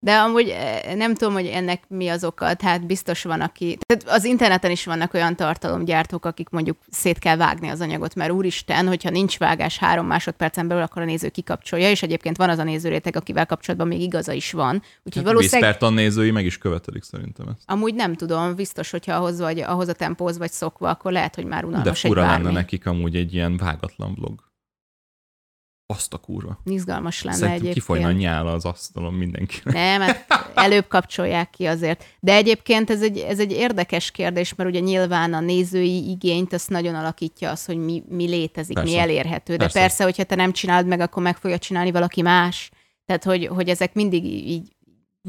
De 0.05 0.17
amúgy 0.17 0.49
eh, 0.49 0.95
nem 0.95 1.15
tudom, 1.15 1.33
hogy 1.35 1.47
ennek 1.47 1.83
mi 1.89 2.09
az 2.09 2.25
oka, 2.25 2.55
tehát 2.55 2.87
biztos 2.87 3.23
van, 3.23 3.41
aki... 3.41 3.79
Tehát 3.87 4.19
az 4.19 4.25
interneten 4.25 4.71
is 4.71 4.85
vannak 4.85 5.15
olyan 5.15 5.37
tartalomgyártók, 5.37 6.25
akik 6.25 6.49
mondjuk 6.49 6.77
szét 6.91 7.19
kell 7.19 7.37
vágni 7.37 7.69
az 7.69 7.81
anyagot, 7.81 8.15
mert 8.15 8.31
úristen, 8.31 8.87
hogyha 8.87 9.11
nincs 9.11 9.39
vágás 9.39 9.79
három 9.79 10.07
másodpercen 10.07 10.69
belül, 10.69 10.83
akkor 10.83 11.03
a 11.03 11.05
néző 11.05 11.29
kikapcsolja, 11.29 11.91
és 11.91 12.03
egyébként 12.03 12.37
van 12.37 12.49
az 12.49 12.59
a 12.59 12.65
nézőréteg, 12.65 13.17
akivel 13.17 13.47
kapcsolatban 13.47 13.89
még 13.89 14.01
igaza 14.01 14.33
is 14.33 14.53
van. 14.53 14.83
Úgyhogy 15.03 15.15
Hát 15.15 15.25
valószínűleg 15.25 15.61
Viszperton 15.61 15.93
nézői 15.95 16.31
meg 16.31 16.45
is 16.45 16.59
követelik 16.59 17.03
szerintem 17.03 17.49
ezt. 17.49 17.63
amúgy 17.67 17.95
nem 17.95 18.15
tudom, 18.15 18.55
biztos, 18.55 18.91
hogyha 18.91 19.15
ahhoz, 19.15 19.39
vagy, 19.39 19.61
ahhoz 19.61 19.89
a 19.89 19.93
tempóhoz 19.93 20.39
vagy 20.39 20.51
szokva, 20.51 20.89
akkor 20.89 21.13
lehet, 21.13 21.35
hogy 21.35 21.45
már 21.45 21.61
De 21.61 21.67
unalmas 21.67 22.05
egy 22.05 22.11
fura 22.11 22.27
lenne 22.27 22.51
nekik 22.51 22.87
amúgy 22.87 23.17
egy 23.17 23.35
ilyen 23.35 23.57
vágatlan 23.57 24.15
vlog. 24.15 24.53
Azt 25.87 26.13
a 26.13 26.19
kurva. 26.19 26.59
Izgalmas 26.65 27.23
lenne 27.23 27.37
Szerintem 27.37 27.61
egyébként. 27.61 27.87
kifolyna 27.87 28.13
nyála 28.13 28.53
az 28.53 28.65
asztalon 28.65 29.15
mindenki. 29.15 29.61
Nem, 29.65 30.01
hát 30.01 30.51
előbb 30.55 30.89
kapcsolják 30.89 31.51
ki 31.51 31.67
azért. 31.67 32.05
De 32.21 32.35
egyébként 32.35 32.91
ez 32.91 33.03
egy, 33.03 33.19
ez 33.19 33.41
egy 33.41 33.53
érdekes 33.53 34.11
kérdés, 34.11 34.55
mert 34.55 34.71
ugye 34.71 34.81
nyilván 34.81 35.35
a 35.35 35.41
nézői 35.41 36.11
igényt 36.11 36.53
azt 36.53 36.71
nagyon 36.71 36.95
alakítja 36.95 37.51
az, 37.51 37.65
hogy 37.65 37.77
mi, 37.77 38.03
mi 38.09 38.29
létezik, 38.29 38.75
Persze. 38.75 38.93
mi 38.93 38.99
elérhető. 38.99 39.53
De 39.53 39.59
Persze. 39.59 39.79
persze. 39.79 39.81
persze, 39.81 40.05
hogyha 40.05 40.25
te 40.25 40.35
nem 40.35 40.53
csinálod 40.53 40.87
meg, 40.87 41.01
akkor 41.01 41.23
meg 41.23 41.37
fogja 41.37 41.59
csinálni 41.59 41.91
valaki 41.91 42.23
más. 42.23 42.71
Tehát, 43.07 43.25
hogy, 43.25 43.47
hogy 43.47 43.69
ezek 43.69 43.95
mindig 43.95 44.25
így 44.25 44.74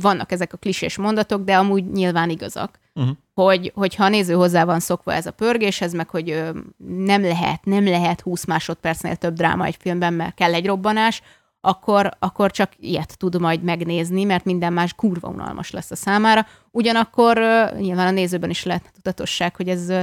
vannak 0.01 0.31
ezek 0.31 0.53
a 0.53 0.57
klisés 0.57 0.97
mondatok, 0.97 1.43
de 1.43 1.57
amúgy 1.57 1.91
nyilván 1.91 2.29
igazak. 2.29 2.79
Uh-huh. 2.93 3.15
Hogy, 3.33 3.71
hogyha 3.75 4.03
a 4.03 4.09
néző 4.09 4.33
hozzá 4.33 4.63
van 4.63 4.79
szokva 4.79 5.13
ez 5.13 5.25
a 5.25 5.31
pörgéshez, 5.31 5.93
meg 5.93 6.09
hogy 6.09 6.29
ö, 6.29 6.49
nem 6.87 7.21
lehet, 7.21 7.65
nem 7.65 7.85
lehet 7.85 8.21
20 8.21 8.45
másodpercnél 8.45 9.15
több 9.15 9.33
dráma 9.33 9.65
egy 9.65 9.77
filmben, 9.79 10.13
mert 10.13 10.35
kell 10.35 10.53
egy 10.53 10.65
robbanás, 10.65 11.21
akkor, 11.61 12.11
akkor 12.19 12.51
csak 12.51 12.71
ilyet 12.79 13.17
tud 13.17 13.39
majd 13.41 13.63
megnézni, 13.63 14.23
mert 14.23 14.45
minden 14.45 14.73
más 14.73 14.93
kurva 14.93 15.27
unalmas 15.27 15.71
lesz 15.71 15.91
a 15.91 15.95
számára. 15.95 16.45
Ugyanakkor 16.71 17.37
ö, 17.37 17.65
nyilván 17.77 18.07
a 18.07 18.11
nézőben 18.11 18.49
is 18.49 18.63
lehet 18.63 18.91
tudatosság, 18.93 19.55
hogy 19.55 19.69
ez 19.69 19.89
ö, 19.89 20.01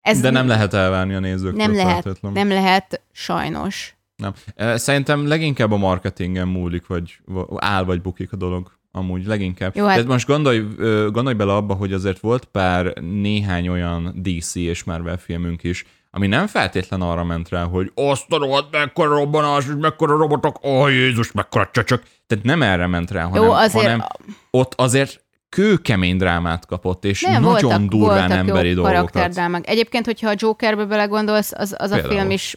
Ez 0.00 0.20
De 0.20 0.30
nem 0.30 0.46
lehet 0.46 0.74
elvárni 0.74 1.14
a 1.14 1.20
nézőktől. 1.20 1.66
nem 1.66 1.74
lehet, 1.74 2.20
nem 2.20 2.48
lehet, 2.48 3.00
sajnos. 3.12 3.96
Nem. 4.16 4.32
Szerintem 4.76 5.26
leginkább 5.26 5.72
a 5.72 5.76
marketingen 5.76 6.48
múlik, 6.48 6.86
vagy 6.86 7.18
áll 7.56 7.84
vagy 7.84 8.00
bukik 8.00 8.32
a 8.32 8.36
dolog. 8.36 8.72
Amúgy 8.94 9.26
leginkább. 9.26 9.76
Jó, 9.76 9.84
hát- 9.84 9.94
Tehát 9.94 10.10
most 10.10 10.26
gondolj, 10.26 10.64
gondolj 11.10 11.34
bele 11.34 11.54
abba, 11.54 11.74
hogy 11.74 11.92
azért 11.92 12.20
volt 12.20 12.44
pár 12.44 12.92
néhány 13.00 13.68
olyan 13.68 14.12
DC 14.22 14.54
és 14.54 14.84
Marvel 14.84 15.16
filmünk 15.16 15.62
is, 15.62 15.84
ami 16.10 16.26
nem 16.26 16.46
feltétlen 16.46 17.00
arra 17.00 17.24
ment 17.24 17.48
rá, 17.48 17.64
hogy 17.64 17.90
azt 17.94 18.32
a 18.32 18.36
rohadt, 18.36 18.72
mekkora 18.72 19.08
robbanás, 19.14 19.64
és 19.64 19.72
mekkora 19.78 20.16
robotok, 20.16 20.64
ó 20.64 20.88
Jézus, 20.88 21.32
mekkora 21.32 21.68
csöcsök. 21.72 22.02
Tehát 22.26 22.44
nem 22.44 22.62
erre 22.62 22.86
ment 22.86 23.10
rá, 23.10 23.22
hanem, 23.22 23.42
Jó, 23.42 23.50
azért 23.50 23.84
hanem 23.84 24.06
ott 24.50 24.74
azért 24.74 25.24
kőkemény 25.48 26.16
drámát 26.16 26.66
kapott, 26.66 27.04
és 27.04 27.22
Nem, 27.22 27.42
nagyon 27.42 27.70
voltak, 27.70 27.88
durván 27.88 28.18
voltak 28.18 28.36
emberi 28.36 28.68
jó 28.68 28.74
dolgokat. 28.74 29.10
karakterdrámák. 29.10 29.68
Egyébként, 29.68 30.04
hogyha 30.04 30.28
a 30.30 30.34
Jokerbe 30.36 30.84
belegondolsz, 30.84 31.52
az, 31.52 31.74
az 31.78 31.90
a 31.90 31.98
film 31.98 32.30
is 32.30 32.56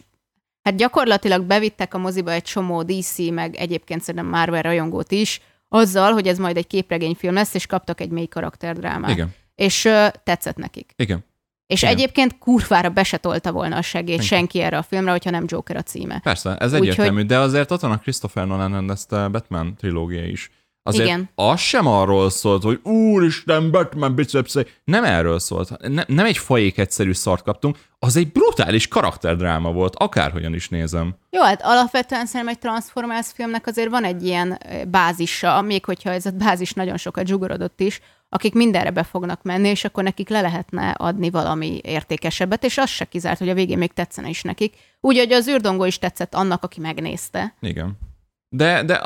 Hát 0.62 0.76
gyakorlatilag 0.76 1.42
bevittek 1.44 1.94
a 1.94 1.98
moziba 1.98 2.32
egy 2.32 2.42
csomó 2.42 2.82
DC, 2.82 3.18
meg 3.30 3.56
egyébként 3.56 4.00
szerintem 4.02 4.30
Marvel 4.30 4.62
rajongót 4.62 5.12
is, 5.12 5.40
azzal, 5.68 6.12
hogy 6.12 6.26
ez 6.28 6.38
majd 6.38 6.56
egy 6.56 6.66
képregényfilm 6.66 7.34
lesz, 7.34 7.54
és 7.54 7.66
kaptak 7.66 8.00
egy 8.00 8.10
mély 8.10 8.26
karakterdrámát. 8.26 9.10
Igen, 9.10 9.34
És 9.54 9.84
ö, 9.84 10.06
tetszett 10.24 10.56
nekik. 10.56 10.92
igen. 10.96 11.24
És 11.66 11.82
Igen. 11.82 11.94
egyébként 11.94 12.38
kurvára 12.38 12.88
be 12.88 13.02
se 13.02 13.16
tolta 13.16 13.52
volna 13.52 13.76
a 13.76 13.82
segélyt 13.82 14.14
Igen. 14.14 14.26
senki 14.26 14.60
erre 14.60 14.78
a 14.78 14.82
filmre, 14.82 15.10
hogyha 15.10 15.30
nem 15.30 15.44
Joker 15.46 15.76
a 15.76 15.82
címe. 15.82 16.18
Persze, 16.18 16.56
ez 16.56 16.72
egyértelmű, 16.72 17.22
de 17.22 17.38
azért 17.38 17.70
ott 17.70 17.80
van 17.80 17.90
a 17.92 17.98
Christopher 17.98 18.46
Nolan 18.46 18.72
rendezte 18.72 19.28
Batman 19.28 19.74
trilógia 19.74 20.24
is. 20.26 20.50
Azért 20.86 21.06
Igen. 21.06 21.28
az 21.34 21.60
sem 21.60 21.86
arról 21.86 22.30
szólt, 22.30 22.62
hogy 22.62 22.80
úristen, 22.82 23.70
Batman 23.70 24.14
bicepszei. 24.14 24.66
Nem 24.84 25.04
erről 25.04 25.38
szólt. 25.38 25.88
Ne, 25.88 26.02
nem 26.06 26.24
egy 26.24 26.38
fajék 26.38 26.78
egyszerű 26.78 27.12
szart 27.12 27.42
kaptunk, 27.42 27.78
az 27.98 28.16
egy 28.16 28.32
brutális 28.32 28.88
karakterdráma 28.88 29.72
volt, 29.72 29.94
akárhogyan 29.96 30.54
is 30.54 30.68
nézem. 30.68 31.14
Jó, 31.30 31.42
hát 31.42 31.62
alapvetően 31.62 32.26
szerintem 32.26 32.54
egy 32.54 32.58
Transformers 32.58 33.32
filmnek 33.34 33.66
azért 33.66 33.90
van 33.90 34.04
egy 34.04 34.24
ilyen 34.24 34.58
bázisa, 34.88 35.60
még 35.60 35.84
hogyha 35.84 36.10
ez 36.10 36.26
a 36.26 36.30
bázis 36.30 36.72
nagyon 36.72 36.96
sokat 36.96 37.26
zsugorodott 37.26 37.80
is, 37.80 38.00
akik 38.28 38.54
mindenre 38.54 38.90
be 38.90 39.02
fognak 39.02 39.42
menni, 39.42 39.68
és 39.68 39.84
akkor 39.84 40.02
nekik 40.02 40.28
le 40.28 40.40
lehetne 40.40 40.90
adni 40.90 41.30
valami 41.30 41.80
értékesebbet, 41.82 42.64
és 42.64 42.78
az 42.78 42.90
se 42.90 43.04
kizárt, 43.04 43.38
hogy 43.38 43.48
a 43.48 43.54
végén 43.54 43.78
még 43.78 43.92
tetszene 43.92 44.28
is 44.28 44.42
nekik. 44.42 44.74
Úgy, 45.00 45.18
hogy 45.18 45.32
az 45.32 45.48
űrdongó 45.48 45.84
is 45.84 45.98
tetszett 45.98 46.34
annak, 46.34 46.62
aki 46.62 46.80
megnézte. 46.80 47.54
Igen. 47.60 47.98
De, 48.56 48.82
de 48.82 49.00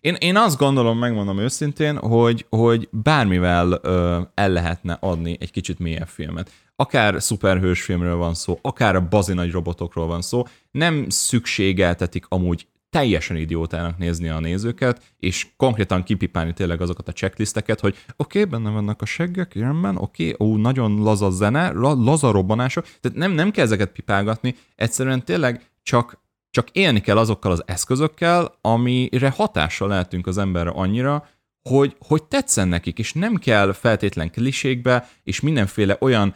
én, 0.00 0.14
én 0.18 0.36
azt 0.36 0.58
gondolom, 0.58 0.98
megmondom 0.98 1.38
őszintén, 1.38 1.96
hogy, 1.96 2.46
hogy 2.48 2.88
bármivel 2.90 3.78
ö, 3.82 4.20
el 4.34 4.50
lehetne 4.50 4.96
adni 5.00 5.36
egy 5.40 5.50
kicsit 5.50 5.78
mélyebb 5.78 6.08
filmet. 6.08 6.50
Akár 6.76 7.22
szuperhős 7.22 7.82
filmről 7.82 8.16
van 8.16 8.34
szó, 8.34 8.58
akár 8.62 8.96
a 8.96 9.08
bazi 9.08 9.32
nagy 9.32 9.50
robotokról 9.50 10.06
van 10.06 10.22
szó, 10.22 10.42
nem 10.70 11.06
szükségeltetik 11.08 12.24
amúgy 12.28 12.66
teljesen 12.90 13.36
idiótának 13.36 13.98
nézni 13.98 14.28
a 14.28 14.40
nézőket, 14.40 15.02
és 15.18 15.46
konkrétan 15.56 16.02
kipipálni 16.02 16.52
tényleg 16.52 16.80
azokat 16.80 17.08
a 17.08 17.12
checklisteket, 17.12 17.80
hogy 17.80 17.96
oké, 18.16 18.38
okay, 18.38 18.50
benne 18.50 18.70
vannak 18.70 19.02
a 19.02 19.06
seggek, 19.06 19.54
rendben, 19.54 19.96
oké, 19.96 20.32
okay, 20.32 20.48
ó, 20.48 20.56
nagyon 20.56 21.02
laza 21.02 21.30
zene, 21.30 21.70
la, 21.72 21.94
laza 21.94 22.30
robbanások, 22.30 22.84
tehát 23.00 23.18
nem, 23.18 23.32
nem 23.32 23.50
kell 23.50 23.64
ezeket 23.64 23.92
pipálgatni, 23.92 24.54
egyszerűen 24.76 25.24
tényleg 25.24 25.70
csak 25.82 26.22
csak 26.54 26.70
élni 26.70 27.00
kell 27.00 27.16
azokkal 27.18 27.52
az 27.52 27.62
eszközökkel, 27.66 28.58
amire 28.60 29.30
hatással 29.30 29.88
lehetünk 29.88 30.26
az 30.26 30.38
emberre 30.38 30.70
annyira, 30.70 31.28
hogy, 31.68 31.96
hogy 31.98 32.24
tetszen 32.24 32.68
nekik, 32.68 32.98
és 32.98 33.12
nem 33.12 33.34
kell 33.34 33.72
feltétlen 33.72 34.30
klisékbe, 34.30 35.08
és 35.22 35.40
mindenféle 35.40 35.96
olyan 36.00 36.34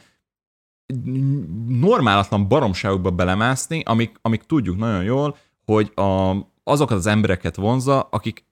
normálatlan 1.68 2.48
baromságokba 2.48 3.11
belemászni, 3.11 3.83
amik, 3.85 4.18
amik 4.22 4.42
tudjuk 4.42 4.76
nagyon 4.76 5.02
jól, 5.02 5.37
hogy 5.64 5.92
a, 5.94 6.37
azokat 6.64 6.96
az 6.96 7.07
embereket 7.07 7.57
vonza, 7.57 8.00
akik 8.00 8.44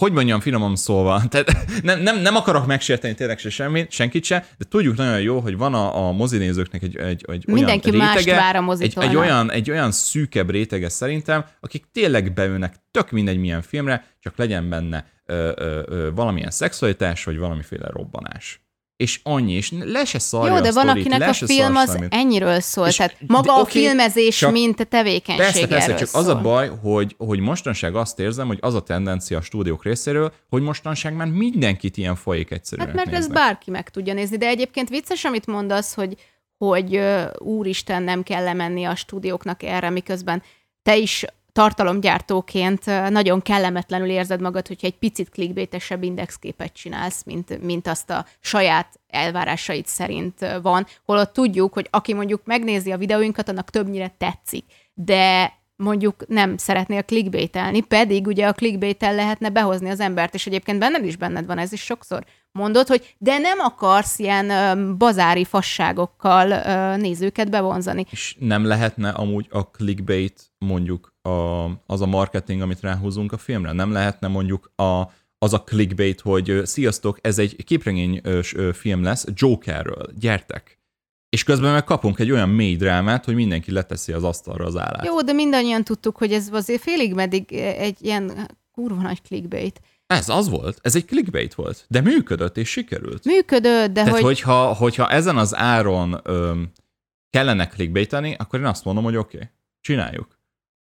hogy 0.00 0.12
mondjam 0.12 0.40
finoman 0.40 0.76
szólva, 0.76 1.22
tehát 1.28 1.66
nem, 1.82 2.00
nem, 2.00 2.20
nem 2.20 2.36
akarok 2.36 2.66
megsérteni 2.66 3.14
tényleg 3.14 3.38
se 3.38 3.50
semmit, 3.50 3.90
senkit 3.90 4.24
se, 4.24 4.46
de 4.58 4.64
tudjuk 4.68 4.96
nagyon 4.96 5.20
jó, 5.20 5.40
hogy 5.40 5.56
van 5.56 5.74
a, 5.74 6.06
a 6.06 6.12
mozinézőknek 6.12 6.82
egy, 6.82 6.96
egy, 6.96 7.24
egy 7.28 7.46
Mindenki 7.46 7.90
olyan 7.90 8.04
mást 8.04 8.18
rétege, 8.18 8.36
vár 8.36 8.54
a 8.54 8.58
egy, 8.58 8.64
mozitól. 8.64 9.02
egy, 9.02 9.16
olyan, 9.16 9.50
egy 9.50 9.70
olyan 9.70 9.92
szűkebb 9.92 10.50
rétege 10.50 10.88
szerintem, 10.88 11.44
akik 11.60 11.84
tényleg 11.92 12.32
beülnek 12.32 12.74
tök 12.90 13.10
mindegy 13.10 13.38
milyen 13.38 13.62
filmre, 13.62 14.04
csak 14.20 14.36
legyen 14.36 14.68
benne 14.68 15.06
ö, 15.26 15.52
ö, 15.56 15.82
ö, 15.86 16.10
valamilyen 16.14 16.50
szexualitás, 16.50 17.24
vagy 17.24 17.38
valamiféle 17.38 17.88
robbanás. 17.88 18.65
És 18.96 19.20
annyi, 19.22 19.52
és 19.52 19.72
le 19.78 20.04
se 20.04 20.18
szarja 20.18 20.54
Jó, 20.54 20.60
de 20.60 20.68
a 20.68 20.72
van, 20.72 20.84
sztorit, 20.84 21.06
akinek 21.06 21.28
a 21.28 21.32
film 21.32 21.76
az 21.76 21.90
semmit. 21.92 22.14
ennyiről 22.14 22.60
szól. 22.60 22.86
És- 22.86 22.96
Tehát 22.96 23.16
maga 23.26 23.42
de 23.46 23.52
a 23.52 23.60
oké, 23.60 23.80
filmezés, 23.80 24.38
csak- 24.38 24.52
mint 24.52 24.88
tevékenység 24.88 25.44
Persze, 25.44 25.66
persze, 25.66 25.94
csak 25.94 26.08
szól. 26.08 26.20
az 26.20 26.26
a 26.26 26.40
baj, 26.40 26.70
hogy, 26.82 27.14
hogy 27.18 27.38
mostanság 27.40 27.96
azt 27.96 28.18
érzem, 28.20 28.46
hogy 28.46 28.58
az 28.60 28.74
a 28.74 28.82
tendencia 28.82 29.38
a 29.38 29.40
stúdiók 29.40 29.84
részéről, 29.84 30.32
hogy 30.48 30.62
mostanság 30.62 31.14
már 31.14 31.26
mindenkit 31.26 31.96
ilyen 31.96 32.14
folyék 32.14 32.50
egyszerűen 32.50 32.86
Hát 32.86 32.96
mert 32.96 33.08
ez 33.08 33.14
néznek. 33.14 33.36
bárki 33.36 33.70
meg 33.70 33.88
tudja 33.90 34.14
nézni, 34.14 34.36
de 34.36 34.46
egyébként 34.46 34.88
vicces, 34.88 35.24
amit 35.24 35.46
mondasz, 35.46 35.94
hogy, 35.94 36.14
hogy 36.58 36.96
ö, 36.96 37.24
úristen, 37.38 38.02
nem 38.02 38.22
kell 38.22 38.44
lemenni 38.44 38.84
a 38.84 38.94
stúdióknak 38.94 39.62
erre, 39.62 39.90
miközben 39.90 40.42
te 40.82 40.96
is 40.96 41.24
tartalomgyártóként 41.56 42.84
nagyon 43.10 43.42
kellemetlenül 43.42 44.08
érzed 44.08 44.40
magad, 44.40 44.66
hogyha 44.66 44.86
egy 44.86 44.98
picit 44.98 45.30
clickbaitesebb 45.30 46.02
indexképet 46.02 46.72
csinálsz, 46.72 47.24
mint, 47.24 47.62
mint 47.62 47.86
azt 47.86 48.10
a 48.10 48.24
saját 48.40 49.00
elvárásaid 49.08 49.86
szerint 49.86 50.58
van, 50.62 50.86
holott 51.04 51.32
tudjuk, 51.32 51.72
hogy 51.72 51.88
aki 51.90 52.14
mondjuk 52.14 52.40
megnézi 52.44 52.92
a 52.92 52.96
videóinkat, 52.96 53.48
annak 53.48 53.70
többnyire 53.70 54.14
tetszik, 54.18 54.64
de 54.94 55.52
mondjuk 55.76 56.26
nem 56.28 56.56
szeretnél 56.56 57.02
clickbaitelni, 57.02 57.80
pedig 57.80 58.26
ugye 58.26 58.46
a 58.46 58.52
clickbaitel 58.52 59.14
lehetne 59.14 59.48
behozni 59.48 59.90
az 59.90 60.00
embert, 60.00 60.34
és 60.34 60.46
egyébként 60.46 60.78
benned 60.78 61.04
is 61.04 61.16
benned 61.16 61.46
van 61.46 61.58
ez 61.58 61.72
is 61.72 61.80
sokszor. 61.80 62.24
Mondod, 62.52 62.86
hogy 62.86 63.14
de 63.18 63.38
nem 63.38 63.58
akarsz 63.58 64.18
ilyen 64.18 64.50
ö, 64.50 64.94
bazári 64.96 65.44
fasságokkal 65.44 66.50
ö, 66.50 66.96
nézőket 66.96 67.50
bevonzani. 67.50 68.06
És 68.10 68.36
nem 68.38 68.64
lehetne 68.64 69.08
amúgy 69.08 69.46
a 69.50 69.70
clickbait 69.70 70.52
mondjuk 70.58 71.14
a, 71.26 71.64
az 71.86 72.00
a 72.00 72.06
marketing, 72.06 72.60
amit 72.60 72.80
ráhúzunk 72.80 73.32
a 73.32 73.38
filmre? 73.38 73.72
Nem 73.72 73.92
lehetne 73.92 74.28
mondjuk 74.28 74.72
a, 74.76 75.02
az 75.38 75.52
a 75.52 75.62
clickbait, 75.62 76.20
hogy 76.20 76.60
sziasztok, 76.64 77.18
ez 77.20 77.38
egy 77.38 77.64
képregény 77.64 78.20
film 78.72 79.02
lesz 79.02 79.24
Jokerről, 79.34 80.06
gyertek! 80.18 80.78
És 81.28 81.44
közben 81.44 81.72
meg 81.72 81.84
kapunk 81.84 82.18
egy 82.18 82.30
olyan 82.30 82.48
mély 82.48 82.76
drámát, 82.76 83.24
hogy 83.24 83.34
mindenki 83.34 83.70
leteszi 83.72 84.12
az 84.12 84.24
asztalra 84.24 84.64
az 84.64 84.76
állát. 84.76 85.04
Jó, 85.04 85.22
de 85.22 85.32
mindannyian 85.32 85.84
tudtuk, 85.84 86.16
hogy 86.16 86.32
ez 86.32 86.48
azért 86.52 86.82
félig 86.82 87.14
meddig 87.14 87.52
egy 87.52 87.96
ilyen 88.00 88.50
kurva 88.72 89.02
nagy 89.02 89.22
clickbait. 89.22 89.80
Ez 90.06 90.28
az 90.28 90.48
volt, 90.48 90.78
ez 90.82 90.96
egy 90.96 91.04
clickbait 91.04 91.54
volt, 91.54 91.84
de 91.88 92.00
működött 92.00 92.56
és 92.56 92.68
sikerült. 92.68 93.24
Működő, 93.24 93.86
de 93.86 93.92
Tehát, 93.92 94.10
hogy... 94.10 94.22
hogy... 94.22 94.40
hogyha, 94.40 94.74
hogyha 94.74 95.08
ezen 95.08 95.36
az 95.36 95.56
áron 95.56 96.20
öm, 96.22 96.70
kellene 97.30 97.68
clickbaiteni, 97.68 98.34
akkor 98.38 98.58
én 98.58 98.66
azt 98.66 98.84
mondom, 98.84 99.04
hogy 99.04 99.16
oké, 99.16 99.36
okay, 99.36 99.48
csináljuk. 99.80 100.35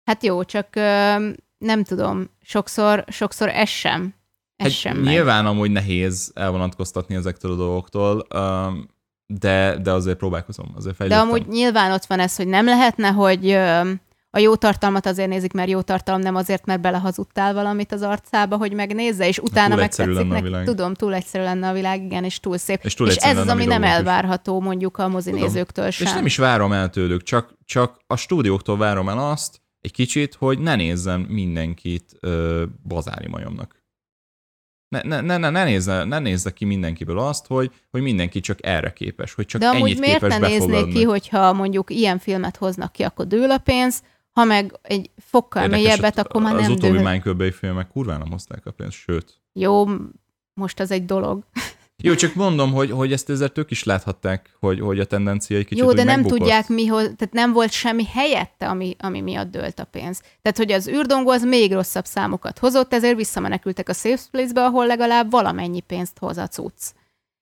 Hát 0.03 0.23
jó, 0.23 0.43
csak 0.43 0.67
ö, 0.75 1.15
nem 1.57 1.83
tudom, 1.83 2.29
sokszor, 2.41 3.03
sokszor 3.07 3.49
ez 3.49 3.69
sem. 3.69 4.13
Ez 4.55 4.67
Hát 4.67 4.75
sem 4.79 5.01
nyilván 5.01 5.45
amúgy 5.45 5.71
nehéz 5.71 6.31
elvonatkoztatni 6.35 7.15
ezektől 7.15 7.51
a 7.51 7.55
dolgoktól, 7.55 8.27
de, 9.25 9.77
de 9.77 9.91
azért 9.91 10.17
próbálkozom, 10.17 10.71
azért 10.75 10.97
De 10.97 10.97
fejlődtem. 10.97 11.27
amúgy 11.27 11.47
nyilván 11.47 11.91
ott 11.91 12.05
van 12.05 12.19
ez, 12.19 12.35
hogy 12.35 12.47
nem 12.47 12.65
lehetne, 12.65 13.07
hogy 13.09 13.51
a 14.29 14.39
jó 14.39 14.55
tartalmat 14.55 15.05
azért 15.05 15.29
nézik, 15.29 15.53
mert 15.53 15.69
jó 15.69 15.81
tartalom, 15.81 16.21
nem 16.21 16.35
azért, 16.35 16.65
mert 16.65 16.81
belehazudtál 16.81 17.53
valamit 17.53 17.91
az 17.91 18.01
arcába, 18.01 18.57
hogy 18.57 18.73
megnézze, 18.73 19.27
és 19.27 19.37
utána 19.37 19.73
túl 19.73 19.83
egyszerű 19.83 20.07
megtetszik 20.09 20.31
neki. 20.31 20.43
világ. 20.43 20.65
Tudom, 20.65 20.93
túl 20.93 21.13
egyszerű 21.13 21.43
lenne 21.43 21.67
a 21.67 21.73
világ, 21.73 22.03
igen, 22.03 22.23
és 22.23 22.39
túl 22.39 22.57
szép. 22.57 22.79
És 22.83 22.93
túl 22.93 23.07
és 23.07 23.15
ez 23.15 23.37
az, 23.37 23.47
ami 23.47 23.65
nem 23.65 23.81
videók 23.81 23.83
is. 23.83 23.89
elvárható 23.89 24.61
mondjuk 24.61 24.97
a 24.97 25.07
mozinézőktől 25.07 25.89
sem. 25.89 26.07
És 26.07 26.13
nem 26.13 26.25
is 26.25 26.37
várom 26.37 26.71
el 26.71 26.89
tőlük, 26.89 27.23
csak, 27.23 27.57
csak 27.65 27.97
a 28.07 28.15
stúdióktól 28.15 28.77
várom 28.77 29.09
el 29.09 29.29
azt 29.29 29.61
egy 29.83 29.91
kicsit, 29.91 30.33
hogy 30.33 30.59
ne 30.59 30.75
nézzen 30.75 31.19
mindenkit 31.19 32.17
ö, 32.19 32.63
bazári 32.87 33.27
majomnak. 33.27 33.81
Ne, 34.87 35.01
ne, 35.01 35.21
ne, 35.21 35.37
ne, 35.37 35.49
ne, 35.49 35.63
nézze, 35.63 36.03
ne 36.03 36.19
nézze 36.19 36.53
ki 36.53 36.65
mindenkiből 36.65 37.19
azt, 37.19 37.47
hogy, 37.47 37.71
hogy 37.89 38.01
mindenki 38.01 38.39
csak 38.39 38.65
erre 38.65 38.93
képes, 38.93 39.33
hogy 39.33 39.45
csak 39.45 39.61
De 39.61 39.67
amúgy 39.67 39.81
ennyit 39.81 39.99
miért 39.99 40.21
képes 40.21 40.37
ne 40.37 40.47
néznék 40.47 40.87
ki, 40.87 41.03
hogyha 41.03 41.53
mondjuk 41.53 41.89
ilyen 41.89 42.19
filmet 42.19 42.57
hoznak 42.57 42.91
ki, 42.91 43.03
akkor 43.03 43.27
dől 43.27 43.51
a 43.51 43.57
pénz, 43.57 44.03
ha 44.31 44.43
meg 44.43 44.79
egy 44.81 45.09
fokkal 45.17 45.63
Érdekes, 45.63 45.83
mélyebbet, 45.83 46.17
akkor 46.17 46.41
már 46.41 46.55
Az 46.55 46.61
nem 46.61 46.71
utóbbi 46.71 46.93
dől. 46.93 47.03
Minecraft 47.03 47.55
filmek 47.55 47.87
kurván 47.87 48.19
nem 48.19 48.31
hozták 48.31 48.65
a 48.65 48.71
pénzt, 48.71 48.97
sőt. 48.97 49.41
Jó, 49.53 49.85
most 50.53 50.79
az 50.79 50.91
egy 50.91 51.05
dolog. 51.05 51.43
Jó, 52.05 52.15
csak 52.15 52.33
mondom, 52.33 52.71
hogy, 52.71 52.91
hogy 52.91 53.11
ezt 53.11 53.29
ezért 53.29 53.57
ők 53.57 53.71
is 53.71 53.83
láthatták, 53.83 54.55
hogy, 54.59 54.79
hogy 54.79 54.99
a 54.99 55.05
tendencia 55.05 55.57
egy 55.57 55.65
kicsit 55.65 55.83
Jó, 55.83 55.93
de 55.93 56.03
nem 56.03 56.15
megbukott. 56.15 56.37
tudják 56.37 56.67
mi, 56.67 56.85
tehát 56.85 57.29
nem 57.31 57.53
volt 57.53 57.71
semmi 57.71 58.05
helyette, 58.05 58.67
ami, 58.69 58.95
ami 58.99 59.21
miatt 59.21 59.51
dőlt 59.51 59.79
a 59.79 59.83
pénz. 59.83 60.21
Tehát, 60.41 60.57
hogy 60.57 60.71
az 60.71 60.87
űrdongó 60.87 61.29
az 61.29 61.43
még 61.43 61.73
rosszabb 61.73 62.05
számokat 62.05 62.59
hozott, 62.59 62.93
ezért 62.93 63.15
visszamenekültek 63.15 63.89
a 63.89 63.93
Safe 63.93 64.23
Place-be, 64.31 64.63
ahol 64.63 64.87
legalább 64.87 65.31
valamennyi 65.31 65.79
pénzt 65.79 66.17
hoz 66.19 66.37
a 66.37 66.47
cucc. 66.47 66.81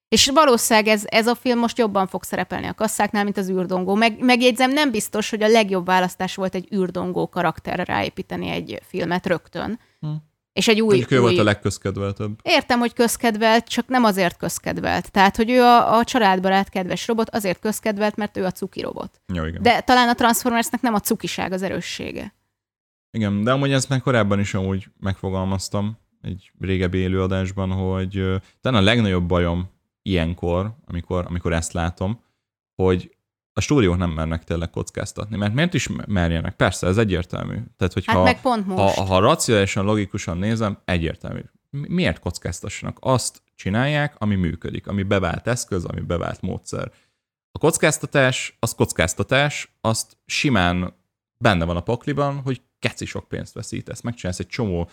És 0.10 0.30
valószínűleg 0.34 0.88
ez, 0.88 1.04
ez 1.06 1.28
a 1.28 1.36
film 1.36 1.60
most 1.60 1.78
jobban 1.78 2.08
fog 2.08 2.24
szerepelni 2.24 2.67
a 2.67 2.74
kasszáknál, 2.74 3.24
mint 3.24 3.38
az 3.38 3.50
űrdongó. 3.50 3.95
Meg, 3.95 4.24
megjegyzem, 4.24 4.71
nem 4.71 4.91
biztos, 4.91 5.30
hogy 5.30 5.43
a 5.43 5.47
legjobb 5.47 5.86
választás 5.86 6.36
volt 6.36 6.56
egy 6.56 6.67
űrdongó 6.74 7.30
karakterre 7.30 7.84
ráépíteni 7.84 8.50
egy 8.50 8.82
filmet 8.88 9.28
rögtön. 9.28 9.80
Hm. 10.00 10.08
És 10.54 10.68
egy 10.68 10.82
új... 10.82 10.88
Mondjuk 10.88 11.12
ő 11.12 11.16
új... 11.16 11.22
volt 11.22 11.38
a 11.38 11.44
legközkedveltebb. 11.44 12.40
Értem, 12.42 12.80
hogy 12.80 12.94
közkedvelt, 12.94 13.68
csak 13.68 13.88
nem 13.88 14.04
azért 14.04 14.38
közkedvelt. 14.38 15.12
Tehát, 15.12 15.36
hogy 15.36 15.50
ő 15.50 15.62
a, 15.62 15.98
a 15.98 16.04
családbarát 16.04 16.70
kedves 16.70 17.08
robot 17.08 17.30
azért 17.30 17.60
közkedvelt, 17.60 18.16
mert 18.16 18.38
ő 18.38 18.46
a 18.46 18.52
cuki 18.52 18.82
robot. 18.82 19.22
Jó, 19.34 19.46
igen. 19.46 19.62
De 19.62 19.82
talán 19.82 20.10
a 20.10 20.14
Transformersnek 20.14 20.82
nem 20.82 20.94
a 20.94 21.00
cukiság 21.00 21.52
az 21.52 21.62
erőssége. 21.62 22.36
Igen, 23.12 23.44
de 23.44 23.52
amúgy 23.52 23.72
ezt 23.72 23.90
meg 23.90 24.02
korábban 24.02 24.40
is 24.40 24.54
amúgy 24.54 24.88
megfogalmaztam 25.00 25.98
egy 26.22 26.52
régebbi 26.60 26.98
élőadásban, 26.98 27.72
hogy 27.72 28.24
talán 28.62 28.82
a 28.82 28.86
legnagyobb 28.86 29.24
bajom 29.24 29.70
ilyenkor, 30.02 30.76
amikor, 30.86 31.26
amikor 31.28 31.54
ezt 31.54 31.74
látom, 31.74 32.24
hogy 32.76 33.16
a 33.54 33.62
stúdiók 33.62 33.98
nem 33.98 34.10
mernek 34.10 34.44
tényleg 34.44 34.70
kockáztatni, 34.70 35.38
mert 35.38 35.54
miért 35.54 35.74
is 35.74 35.90
merjenek? 36.08 36.56
Persze, 36.56 36.88
ez 36.88 36.98
egyértelmű. 36.98 37.56
Tehát, 37.78 37.94
hogyha 37.94 38.12
hát 38.12 38.24
meg 38.24 38.42
pont 38.42 38.68
most. 38.68 38.96
Ha, 38.96 39.04
ha 39.04 39.20
racionálisan, 39.20 39.86
logikusan 39.86 40.38
nézem, 40.38 40.78
egyértelmű. 40.86 41.42
Miért 41.70 42.20
kockáztassanak? 42.20 42.98
Azt 43.00 43.42
csinálják, 43.56 44.16
ami 44.18 44.36
működik, 44.36 44.88
ami 44.88 45.04
bevált 45.04 45.48
eszköz, 45.48 45.86
ami 45.86 46.02
bevált 46.02 46.42
módszer. 46.42 46.92
A 47.52 47.60
kockáztatás, 47.60 48.58
az 48.60 48.76
kockáztatás, 48.76 49.78
azt 49.82 50.18
simán 50.26 50.94
benne 51.38 51.66
van 51.66 51.76
a 51.76 51.82
pakliban, 51.82 52.40
hogy 52.40 52.62
keci 52.80 53.06
sok 53.06 53.28
pénzt 53.28 53.54
veszítesz, 53.54 54.02
megcsinálsz 54.02 54.40
egy 54.40 54.48
csomó 54.48 54.90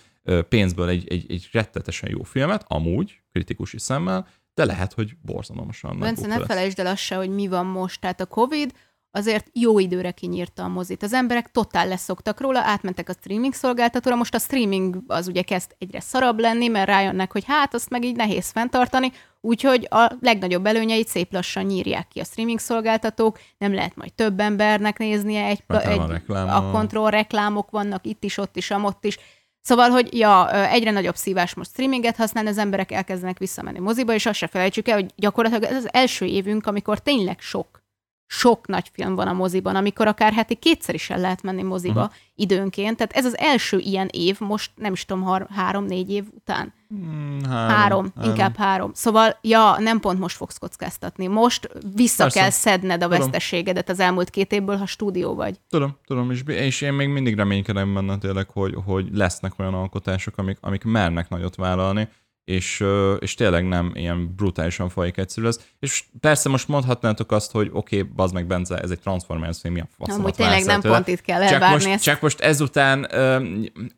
pénzből 0.48 0.88
egy, 0.88 1.08
egy, 1.08 1.30
egy 1.30 1.48
rettetesen 1.52 2.10
jó 2.10 2.22
filmet, 2.22 2.64
amúgy, 2.68 3.20
kritikusi 3.32 3.78
szemmel, 3.78 4.26
de 4.58 4.64
lehet, 4.64 4.92
hogy 4.92 5.16
borzalmasan 5.22 5.98
Bence, 5.98 6.26
ne 6.26 6.44
felejtsd 6.44 6.78
el 6.78 6.86
azt 6.86 7.02
se, 7.02 7.16
hogy 7.16 7.30
mi 7.30 7.48
van 7.48 7.66
most. 7.66 8.00
Tehát 8.00 8.20
a 8.20 8.26
Covid 8.26 8.72
azért 9.10 9.46
jó 9.52 9.78
időre 9.78 10.10
kinyírta 10.10 10.62
a 10.62 10.68
mozit. 10.68 11.02
Az 11.02 11.12
emberek 11.12 11.50
totál 11.50 11.88
leszoktak 11.88 12.40
róla, 12.40 12.60
átmentek 12.60 13.08
a 13.08 13.12
streaming 13.12 13.54
szolgáltatóra, 13.54 14.16
most 14.16 14.34
a 14.34 14.38
streaming 14.38 15.02
az 15.06 15.28
ugye 15.28 15.42
kezd 15.42 15.74
egyre 15.78 16.00
szarabb 16.00 16.38
lenni, 16.38 16.68
mert 16.68 16.88
rájönnek, 16.88 17.32
hogy 17.32 17.44
hát 17.46 17.74
azt 17.74 17.90
meg 17.90 18.04
így 18.04 18.16
nehéz 18.16 18.50
fenntartani, 18.50 19.12
úgyhogy 19.40 19.86
a 19.90 20.12
legnagyobb 20.20 20.66
előnyeit 20.66 21.08
szép 21.08 21.32
lassan 21.32 21.64
nyírják 21.64 22.08
ki 22.08 22.20
a 22.20 22.24
streaming 22.24 22.58
szolgáltatók, 22.58 23.38
nem 23.58 23.74
lehet 23.74 23.96
majd 23.96 24.12
több 24.12 24.40
embernek 24.40 24.98
néznie, 24.98 25.44
egy, 25.44 25.62
egy 25.66 26.22
a 26.28 26.70
kontroll 26.70 27.10
reklámok 27.10 27.70
vannak 27.70 28.06
itt 28.06 28.24
is, 28.24 28.38
ott 28.38 28.56
is, 28.56 28.70
amott 28.70 29.04
is, 29.04 29.18
Szóval, 29.68 29.90
hogy 29.90 30.18
ja, 30.18 30.66
egyre 30.70 30.90
nagyobb 30.90 31.16
szívás 31.16 31.54
most 31.54 31.70
streaminget 31.70 32.16
használni, 32.16 32.48
az 32.48 32.58
emberek 32.58 32.92
elkezdenek 32.92 33.38
visszamenni 33.38 33.78
moziba, 33.78 34.14
és 34.14 34.26
azt 34.26 34.38
se 34.38 34.46
felejtsük 34.46 34.88
el, 34.88 34.94
hogy 34.94 35.12
gyakorlatilag 35.16 35.64
ez 35.64 35.76
az 35.76 35.88
első 35.92 36.24
évünk, 36.24 36.66
amikor 36.66 36.98
tényleg 36.98 37.40
sok 37.40 37.82
sok 38.30 38.66
nagy 38.66 38.90
film 38.92 39.14
van 39.14 39.28
a 39.28 39.32
moziban, 39.32 39.76
amikor 39.76 40.06
akár 40.06 40.32
heti 40.32 40.54
kétszer 40.54 40.94
is 40.94 41.10
el 41.10 41.20
lehet 41.20 41.42
menni 41.42 41.62
moziba 41.62 42.00
uh-huh. 42.00 42.14
időnként. 42.34 42.96
Tehát 42.96 43.12
ez 43.12 43.24
az 43.24 43.38
első 43.38 43.78
ilyen 43.78 44.08
év, 44.10 44.40
most 44.40 44.70
nem 44.74 44.92
is 44.92 45.04
tudom, 45.04 45.22
har- 45.22 45.50
három-négy 45.50 46.10
év 46.10 46.24
után. 46.34 46.72
Hmm, 46.88 47.38
három, 47.44 47.68
három, 47.68 48.12
három, 48.14 48.30
inkább 48.30 48.56
három. 48.56 48.90
Szóval, 48.94 49.38
ja, 49.40 49.76
nem 49.78 50.00
pont 50.00 50.18
most 50.18 50.36
fogsz 50.36 50.58
kockáztatni. 50.58 51.26
Most 51.26 51.68
vissza 51.94 52.22
Persze. 52.22 52.40
kell 52.40 52.50
szedned 52.50 53.02
a 53.02 53.08
veszteségedet 53.08 53.88
az 53.88 54.00
elmúlt 54.00 54.30
két 54.30 54.52
évből, 54.52 54.76
ha 54.76 54.86
stúdió 54.86 55.34
vagy. 55.34 55.60
Tudom, 55.68 55.96
tudom, 56.06 56.30
és, 56.30 56.42
és 56.46 56.80
én 56.80 56.92
még 56.92 57.08
mindig 57.08 57.36
reménykedem 57.36 57.94
benne 57.94 58.18
tényleg, 58.18 58.50
hogy, 58.50 58.74
hogy 58.84 59.08
lesznek 59.12 59.52
olyan 59.58 59.74
alkotások, 59.74 60.38
amik, 60.38 60.58
amik 60.60 60.84
mernek 60.84 61.28
nagyot 61.28 61.56
vállalni, 61.56 62.08
és, 62.48 62.84
és 63.18 63.34
tényleg 63.34 63.68
nem 63.68 63.92
ilyen 63.94 64.34
brutálisan 64.36 64.88
folyik 64.88 65.16
egyszerű 65.16 65.46
ez. 65.46 65.60
És 65.78 66.04
persze 66.20 66.48
most 66.48 66.68
mondhatnátok 66.68 67.32
azt, 67.32 67.50
hogy 67.50 67.70
oké, 67.72 68.00
okay, 68.00 68.12
bazd 68.14 68.34
meg 68.34 68.46
Bence, 68.46 68.78
ez 68.78 68.90
egy 68.90 69.00
Transformers 69.00 69.60
film, 69.60 69.72
milyen 69.72 69.88
faszomat 69.96 70.20
Amúgy 70.20 70.34
tényleg 70.34 70.64
nem 70.64 70.80
tőle. 70.80 70.94
pont 70.94 71.08
itt 71.08 71.20
kell 71.20 71.42
elvárni 71.42 71.82
csak 71.82 71.90
most, 71.90 72.02
csak 72.02 72.20
most 72.20 72.40
ezután 72.40 73.08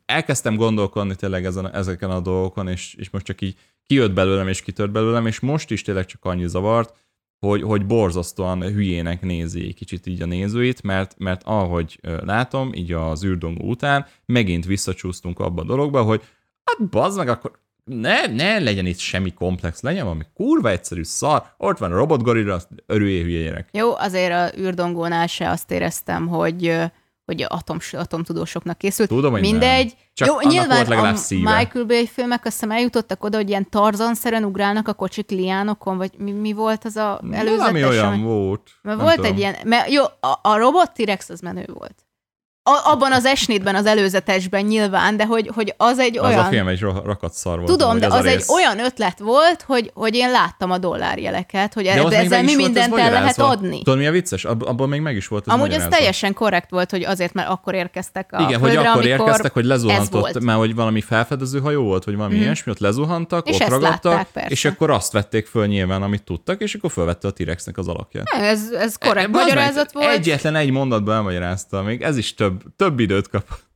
elkezdtem 0.05 0.55
gondolkodni 0.55 1.15
tényleg 1.15 1.45
ezen, 1.45 1.73
ezeken 1.73 2.09
a 2.09 2.19
dolgokon, 2.19 2.67
és, 2.67 2.93
és 2.93 3.09
most 3.09 3.25
csak 3.25 3.41
így 3.41 3.57
kijött 3.85 4.11
belőlem, 4.13 4.47
és 4.47 4.61
kitört 4.61 4.91
belőlem, 4.91 5.27
és 5.27 5.39
most 5.39 5.71
is 5.71 5.81
tényleg 5.81 6.05
csak 6.05 6.25
annyi 6.25 6.47
zavart, 6.47 6.95
hogy, 7.39 7.61
hogy 7.61 7.85
borzasztóan 7.85 8.61
hülyének 8.61 9.21
nézi 9.21 9.73
kicsit 9.73 10.07
így 10.07 10.21
a 10.21 10.25
nézőit, 10.25 10.83
mert, 10.83 11.15
mert 11.17 11.41
ahogy 11.43 11.99
látom, 12.01 12.73
így 12.73 12.91
az 12.91 13.23
űrdongó 13.23 13.69
után 13.69 14.05
megint 14.25 14.65
visszacsúsztunk 14.65 15.39
abba 15.39 15.61
a 15.61 15.65
dologba, 15.65 16.01
hogy 16.01 16.23
hát 16.63 16.89
bazd 16.89 17.17
meg, 17.17 17.29
akkor 17.29 17.59
ne, 17.83 18.25
ne 18.25 18.59
legyen 18.59 18.85
itt 18.85 18.97
semmi 18.97 19.33
komplex, 19.33 19.81
legyen 19.81 20.03
valami 20.03 20.23
kurva 20.33 20.69
egyszerű 20.69 21.03
szar, 21.03 21.43
ott 21.57 21.77
van 21.77 21.91
a 21.91 21.95
robotgorilla, 21.95 22.61
örüljé 22.85 23.21
hülyének. 23.21 23.69
Jó, 23.71 23.95
azért 23.95 24.31
a 24.31 24.59
űrdongónál 24.59 25.27
se 25.27 25.49
azt 25.49 25.71
éreztem, 25.71 26.27
hogy 26.27 26.91
hogy 27.25 27.45
atom, 27.47 27.77
atomtudósoknak 27.91 28.77
készült. 28.77 29.09
Tudom, 29.09 29.31
hogy 29.31 29.41
Mindegy. 29.41 29.85
Nem. 29.85 29.95
Csak 30.13 30.27
Jó, 30.27 30.49
nyilván 30.49 31.05
a 31.05 31.15
szíve. 31.15 31.57
Michael 31.57 31.85
Bay 31.85 32.07
filmek 32.07 32.45
azt 32.45 32.53
hiszem 32.53 32.71
eljutottak 32.71 33.23
oda, 33.23 33.37
hogy 33.37 33.49
ilyen 33.49 33.69
tarzanszerűen 33.69 34.43
ugrálnak 34.43 34.87
a 34.87 34.93
kocsik 34.93 35.29
liánokon, 35.29 35.97
vagy 35.97 36.11
mi, 36.17 36.31
mi 36.31 36.53
volt 36.53 36.85
az 36.85 36.95
a 36.95 37.21
előzetes? 37.31 37.67
Ami 37.67 37.83
olyan 37.83 38.21
volt. 38.21 38.69
Mert 38.81 39.01
volt 39.01 39.15
tudom. 39.15 39.31
egy 39.31 39.37
ilyen, 39.37 39.55
mert 39.63 39.91
jó, 39.91 40.03
a, 40.03 40.39
a 40.41 40.57
robot 40.57 40.93
T-Rex 40.93 41.29
az 41.29 41.39
menő 41.39 41.65
volt. 41.73 41.95
A, 42.63 42.91
abban 42.91 43.11
az 43.11 43.25
esnétben, 43.25 43.75
az 43.75 43.85
előzetesben 43.85 44.65
nyilván, 44.65 45.17
de 45.17 45.25
hogy, 45.25 45.51
hogy 45.53 45.73
az 45.77 45.99
egy 45.99 46.19
olyan... 46.19 46.39
Az 46.39 46.45
a 46.45 46.49
film 46.49 46.67
egy 46.67 46.79
rakat 46.79 47.33
szar 47.33 47.57
volt. 47.57 47.71
Tudom, 47.71 47.99
de 47.99 48.05
az, 48.05 48.13
az 48.13 48.25
egy 48.25 48.43
olyan 48.47 48.79
ötlet 48.79 49.19
volt, 49.19 49.61
hogy, 49.61 49.91
hogy 49.93 50.15
én 50.15 50.31
láttam 50.31 50.71
a 50.71 50.77
dollárjeleket, 50.77 51.73
hogy 51.73 51.83
de 51.83 52.17
ezzel 52.17 52.43
mi 52.43 52.55
mindent 52.55 52.97
el 52.97 53.11
lehet 53.11 53.39
adni. 53.39 53.81
Tudod, 53.83 53.99
mi 53.99 54.07
a 54.07 54.11
vicces? 54.11 54.45
Ab, 54.45 54.63
abban 54.63 54.89
még 54.89 55.01
meg 55.01 55.15
is 55.15 55.27
volt 55.27 55.47
az 55.47 55.53
Amúgy 55.53 55.71
ez 55.71 55.87
teljesen 55.89 56.33
korrekt 56.33 56.69
volt, 56.69 56.91
hogy 56.91 57.03
azért, 57.03 57.33
mert 57.33 57.49
akkor 57.49 57.73
érkeztek 57.73 58.29
a 58.31 58.41
Igen, 58.41 58.59
földre, 58.59 58.77
hogy 58.77 58.87
akkor 58.87 59.05
érkeztek, 59.05 59.53
hogy 59.53 59.65
lezuhantott, 59.65 60.39
mert 60.39 60.57
hogy 60.57 60.75
valami 60.75 61.01
felfedező 61.01 61.59
hajó 61.59 61.83
volt, 61.83 62.03
vagy 62.03 62.15
valami 62.15 62.35
mm. 62.35 62.41
ilyesmi, 62.41 62.71
ott 62.71 62.79
lezuhantak, 62.79 63.49
és 63.49 63.59
ott 63.59 63.67
ragadtak, 63.67 64.27
és 64.47 64.65
akkor 64.65 64.89
azt 64.89 65.11
vették 65.11 65.47
föl 65.47 65.65
nyilván, 65.65 66.01
amit 66.01 66.23
tudtak, 66.23 66.61
és 66.61 66.75
akkor 66.75 66.91
felvette 66.91 67.27
a 67.27 67.31
T-Rexnek 67.31 67.77
az 67.77 67.87
alakját. 67.87 68.29
Ez, 68.29 68.69
ez 68.69 68.95
korrekt 68.95 69.29
magyarázat 69.29 69.91
volt. 69.91 70.07
Egyetlen 70.07 70.55
egy 70.55 70.71
mondatban 70.71 71.15
elmagyarázta, 71.15 71.81
még 71.81 72.01
ez 72.01 72.17
is 72.17 72.33
több, 72.33 72.50
több 72.75 72.99
időt 72.99 73.27
kapott. 73.27 73.69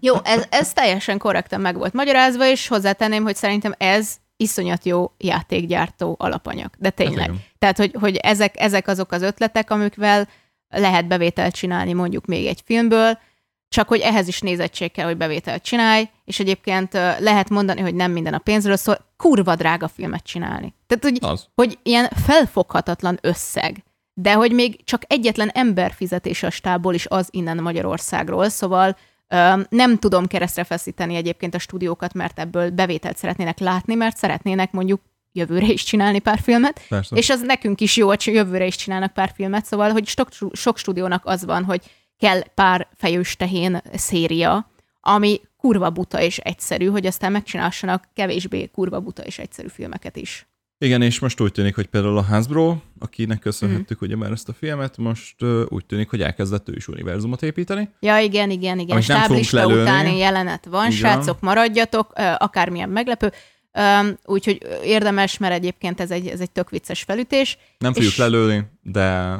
Jó, 0.00 0.14
ez, 0.24 0.46
ez 0.50 0.72
teljesen 0.72 1.18
korrekten 1.18 1.60
meg 1.60 1.76
volt 1.76 1.92
magyarázva, 1.92 2.46
és 2.46 2.68
hozzátenném, 2.68 3.22
hogy 3.22 3.36
szerintem 3.36 3.74
ez 3.78 4.16
iszonyat 4.36 4.84
jó 4.84 5.12
játékgyártó 5.18 6.16
alapanyag. 6.18 6.70
De 6.78 6.90
tényleg. 6.90 7.28
Hát 7.28 7.38
Tehát, 7.58 7.76
hogy, 7.76 7.94
hogy 8.00 8.16
ezek, 8.16 8.60
ezek 8.60 8.88
azok 8.88 9.12
az 9.12 9.22
ötletek, 9.22 9.70
amikvel 9.70 10.28
lehet 10.68 11.06
bevételt 11.06 11.54
csinálni 11.54 11.92
mondjuk 11.92 12.26
még 12.26 12.46
egy 12.46 12.62
filmből, 12.64 13.18
csak 13.68 13.88
hogy 13.88 14.00
ehhez 14.00 14.28
is 14.28 14.40
nézettség 14.40 14.92
kell, 14.92 15.06
hogy 15.06 15.16
bevételt 15.16 15.62
csinálj, 15.62 16.08
és 16.24 16.40
egyébként 16.40 16.92
lehet 17.18 17.50
mondani, 17.50 17.80
hogy 17.80 17.94
nem 17.94 18.12
minden 18.12 18.34
a 18.34 18.38
pénzről 18.38 18.76
szól, 18.76 18.98
kurva 19.16 19.54
drága 19.54 19.88
filmet 19.88 20.24
csinálni. 20.24 20.74
Tehát, 20.86 21.04
hogy, 21.04 21.18
az. 21.20 21.48
hogy 21.54 21.78
ilyen 21.82 22.08
felfoghatatlan 22.26 23.18
összeg 23.22 23.84
de 24.18 24.32
hogy 24.32 24.52
még 24.52 24.84
csak 24.84 25.02
egyetlen 25.06 25.48
ember 25.48 25.92
fizetés 25.92 26.42
a 26.42 26.50
stából 26.50 26.94
is 26.94 27.06
az 27.06 27.28
innen 27.30 27.62
Magyarországról, 27.62 28.48
szóval 28.48 28.96
nem 29.68 29.98
tudom 29.98 30.26
keresztre 30.26 30.64
feszíteni 30.64 31.14
egyébként 31.14 31.54
a 31.54 31.58
stúdiókat, 31.58 32.14
mert 32.14 32.38
ebből 32.38 32.70
bevételt 32.70 33.16
szeretnének 33.16 33.58
látni, 33.58 33.94
mert 33.94 34.16
szeretnének 34.16 34.72
mondjuk 34.72 35.00
jövőre 35.32 35.66
is 35.66 35.84
csinálni 35.84 36.18
pár 36.18 36.38
filmet, 36.38 36.80
Persze. 36.88 37.16
és 37.16 37.30
az 37.30 37.40
nekünk 37.40 37.80
is 37.80 37.96
jó, 37.96 38.06
hogy 38.06 38.22
jövőre 38.26 38.66
is 38.66 38.76
csinálnak 38.76 39.12
pár 39.12 39.32
filmet, 39.34 39.64
szóval, 39.64 39.90
hogy 39.90 40.06
sok, 40.06 40.28
sok 40.52 40.78
stúdiónak 40.78 41.22
az 41.24 41.44
van, 41.44 41.64
hogy 41.64 41.80
kell 42.18 42.42
pár 42.54 42.88
fejős 42.94 43.36
tehén 43.36 43.82
széria, 43.94 44.70
ami 45.00 45.40
kurva 45.56 45.90
buta 45.90 46.20
és 46.20 46.38
egyszerű, 46.38 46.86
hogy 46.86 47.06
aztán 47.06 47.32
megcsinálsanak 47.32 48.08
kevésbé 48.14 48.66
kurva 48.66 49.00
buta 49.00 49.22
és 49.22 49.38
egyszerű 49.38 49.68
filmeket 49.68 50.16
is. 50.16 50.46
Igen, 50.78 51.02
és 51.02 51.18
most 51.18 51.40
úgy 51.40 51.52
tűnik, 51.52 51.74
hogy 51.74 51.86
például 51.86 52.18
a 52.18 52.22
Hasbro, 52.22 52.76
akinek 52.98 53.38
köszönhettük 53.38 54.04
mm. 54.04 54.06
ugye 54.06 54.16
már 54.16 54.30
ezt 54.30 54.48
a 54.48 54.52
filmet, 54.52 54.96
most 54.96 55.42
uh, 55.42 55.62
úgy 55.68 55.86
tűnik, 55.86 56.10
hogy 56.10 56.22
elkezdett 56.22 56.68
ő 56.68 56.74
is 56.74 56.88
univerzumot 56.88 57.42
építeni. 57.42 57.88
Ja, 58.00 58.18
igen, 58.18 58.50
igen, 58.50 58.78
igen. 58.78 59.00
Stáblista 59.00 59.66
utáni 59.66 60.16
jelenet 60.16 60.64
van, 60.64 60.86
igen. 60.86 60.96
srácok, 60.96 61.40
maradjatok, 61.40 62.12
akármilyen 62.38 62.88
meglepő. 62.88 63.32
Um, 63.72 64.18
úgyhogy 64.24 64.66
érdemes, 64.84 65.38
mert 65.38 65.54
egyébként 65.54 66.00
ez 66.00 66.10
egy, 66.10 66.26
ez 66.26 66.40
egy 66.40 66.50
tök 66.50 66.70
vicces 66.70 67.02
felütés. 67.02 67.58
Nem 67.78 67.92
fogjuk 67.92 68.12
és, 68.12 68.18
lelőni, 68.18 68.64
de, 68.82 69.38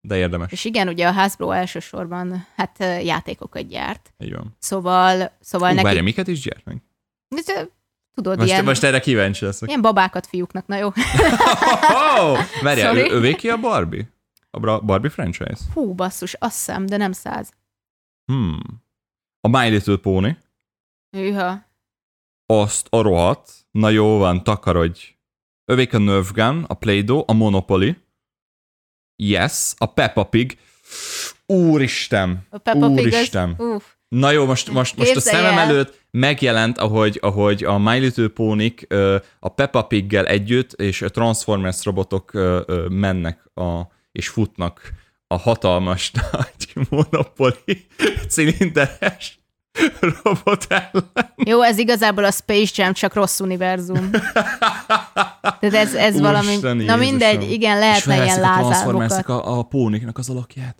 de 0.00 0.16
érdemes. 0.16 0.52
És 0.52 0.64
igen, 0.64 0.88
ugye 0.88 1.06
a 1.06 1.12
Hasbro 1.12 1.50
elsősorban 1.50 2.46
hát 2.56 2.78
játékokat 3.02 3.68
gyárt. 3.68 4.12
Így 4.18 4.34
van. 4.34 4.56
Szóval, 4.58 5.36
szóval 5.40 5.68
Hú, 5.68 5.74
neki... 5.74 5.86
Várja, 5.86 6.02
miket 6.02 6.28
is 6.28 6.40
gyárt 6.40 6.64
meg? 6.64 6.82
Tudod, 8.18 8.38
most, 8.38 8.48
ilyen... 8.50 8.64
Most 8.64 8.82
erre 8.84 9.00
kíváncsi 9.00 9.44
leszek. 9.44 9.68
Ilyen 9.68 9.80
babákat 9.80 10.26
fiúknak, 10.26 10.66
na 10.66 10.76
jó. 10.76 10.86
oh, 12.16 12.38
Várjál, 12.62 12.96
ő, 12.96 13.10
ővé 13.10 13.34
ki 13.34 13.48
a 13.48 13.56
Barbie? 13.56 14.12
A 14.50 14.80
Barbie 14.80 15.10
franchise? 15.10 15.58
Hú, 15.74 15.94
basszus, 15.94 16.34
azt 16.34 16.56
hiszem, 16.56 16.86
de 16.86 16.96
nem 16.96 17.12
száz. 17.12 17.52
Hmm. 18.24 18.60
A 19.40 19.48
My 19.48 19.68
Little 19.68 19.96
Pony. 19.96 20.38
Hűha. 21.16 21.66
Azt 22.46 22.86
a 22.90 23.00
rohadt. 23.00 23.50
Na 23.70 23.88
jó 23.88 24.18
van, 24.18 24.44
takarodj. 24.44 25.16
övék 25.64 25.94
a 25.94 25.98
Nerf 25.98 26.32
Gun, 26.32 26.64
a 26.68 26.74
Play-Doh, 26.74 27.24
a 27.26 27.32
Monopoly, 27.32 27.96
Yes, 29.16 29.74
a 29.76 29.86
Peppa 29.86 30.24
Pig. 30.24 30.58
Úristen! 31.46 32.46
A 32.50 32.58
Peppa 32.58 32.86
Pig 32.86 33.04
Úristen! 33.06 33.54
Az, 33.58 33.66
uff. 33.66 33.84
Na 34.08 34.30
jó, 34.30 34.46
most, 34.46 34.70
most, 34.70 34.96
most 34.96 35.16
a 35.16 35.20
szemem 35.20 35.58
el. 35.58 35.68
előtt 35.68 36.00
megjelent, 36.10 36.78
ahogy, 36.78 37.18
ahogy 37.22 37.64
a 37.64 37.78
My 37.78 37.98
Little 37.98 38.28
Pony-k 38.28 38.84
ö, 38.88 39.16
a 39.40 39.48
Peppa 39.48 39.82
Pig-gel 39.82 40.26
együtt, 40.26 40.72
és 40.72 41.02
a 41.02 41.08
Transformers 41.08 41.84
robotok 41.84 42.32
mennek 42.88 43.50
a, 43.54 43.80
és 44.12 44.28
futnak 44.28 44.80
a 45.26 45.38
hatalmas 45.38 46.10
nagy 46.32 46.86
Monopoly 46.88 47.86
cilinderes 48.28 49.40
robot 50.22 50.66
ellen. 50.68 51.32
Jó, 51.36 51.62
ez 51.62 51.78
igazából 51.78 52.24
a 52.24 52.30
Space 52.30 52.82
Jam, 52.82 52.92
csak 52.92 53.14
rossz 53.14 53.40
univerzum. 53.40 54.10
Tehát 55.40 55.74
ez, 55.74 55.94
ez 55.94 56.20
valami... 56.20 56.56
Na 56.84 56.96
mindegy, 56.96 57.50
igen, 57.50 57.78
lehetne 57.78 58.24
ilyen 58.24 58.40
lázálmokat. 58.40 59.28
a, 59.28 59.58
a 59.58 59.62
póniknak 59.62 60.18
az 60.18 60.30
alakját. 60.30 60.76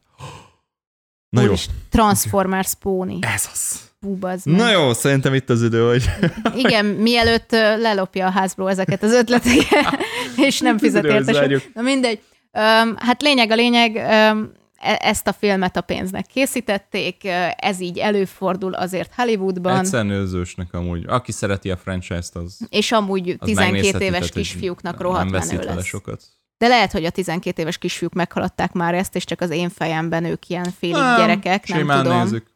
Na 1.31 1.41
jó, 1.43 1.55
Transformers 1.91 2.75
Pony. 2.81 3.19
ez 3.21 3.49
az. 3.53 3.87
Hú, 4.01 4.15
bazd 4.15 4.47
Na 4.47 4.65
meg. 4.65 4.73
jó, 4.73 4.93
szerintem 4.93 5.35
itt 5.35 5.51
az 5.51 5.63
idő, 5.63 5.89
hogy 5.89 6.05
Igen, 6.65 6.85
mielőtt 6.85 7.51
lelopja 7.79 8.27
a 8.27 8.31
házból 8.31 8.71
ezeket 8.71 9.03
az 9.03 9.13
ötleteket, 9.13 9.99
és 10.47 10.61
nem 10.61 10.79
fizet 10.79 11.05
Időhöz 11.05 11.29
érte 11.29 11.33
zárjuk. 11.41 11.61
so- 11.61 11.75
Na 11.75 11.83
mindegy. 11.83 12.21
Öm, 12.53 12.97
hát 12.99 13.23
lényeg 13.23 13.51
a 13.51 13.55
lényeg, 13.55 13.97
e- 13.97 14.37
ezt 14.81 15.27
a 15.27 15.33
filmet 15.33 15.77
a 15.77 15.81
pénznek 15.81 16.27
készítették, 16.27 17.29
ez 17.57 17.81
így 17.81 17.99
előfordul 17.99 18.75
azért 18.75 19.13
Hollywoodban, 19.17 19.79
egyszer 19.79 20.05
nőzősnek 20.05 20.73
amúgy. 20.75 21.05
Aki 21.07 21.33
szereti 21.33 21.71
a 21.71 21.77
franchise-t, 21.77 22.35
az, 22.37 22.59
és 22.69 22.93
amúgy 22.93 23.31
az 23.31 23.37
12 23.47 23.73
megnézheti, 23.73 24.05
éves 24.05 24.19
tehát, 24.19 24.33
kisfiúknak 24.33 24.93
nem 24.99 25.03
rohadt 25.03 25.31
veszít 25.31 25.59
menő 25.59 25.75
lesz. 25.75 25.85
sokat. 25.85 26.23
De 26.59 26.69
lehet, 26.69 26.93
hogy 26.93 27.05
a 27.05 27.11
12 27.11 27.63
éves 27.63 27.79
kisfiúk 27.79 28.13
meghaladták 28.13 28.73
már 28.73 28.95
ezt, 28.95 29.15
és 29.17 29.25
csak 29.25 29.41
az 29.41 29.51
én 29.51 29.69
fejemben 29.69 30.25
ők 30.25 30.49
ilyen 30.49 30.71
félig 30.79 30.97
Nem, 30.97 31.17
gyerekek, 31.19 31.67
nem 31.69 31.79
simán 31.79 32.03
tudom. 32.03 32.19
nézzük. 32.19 32.47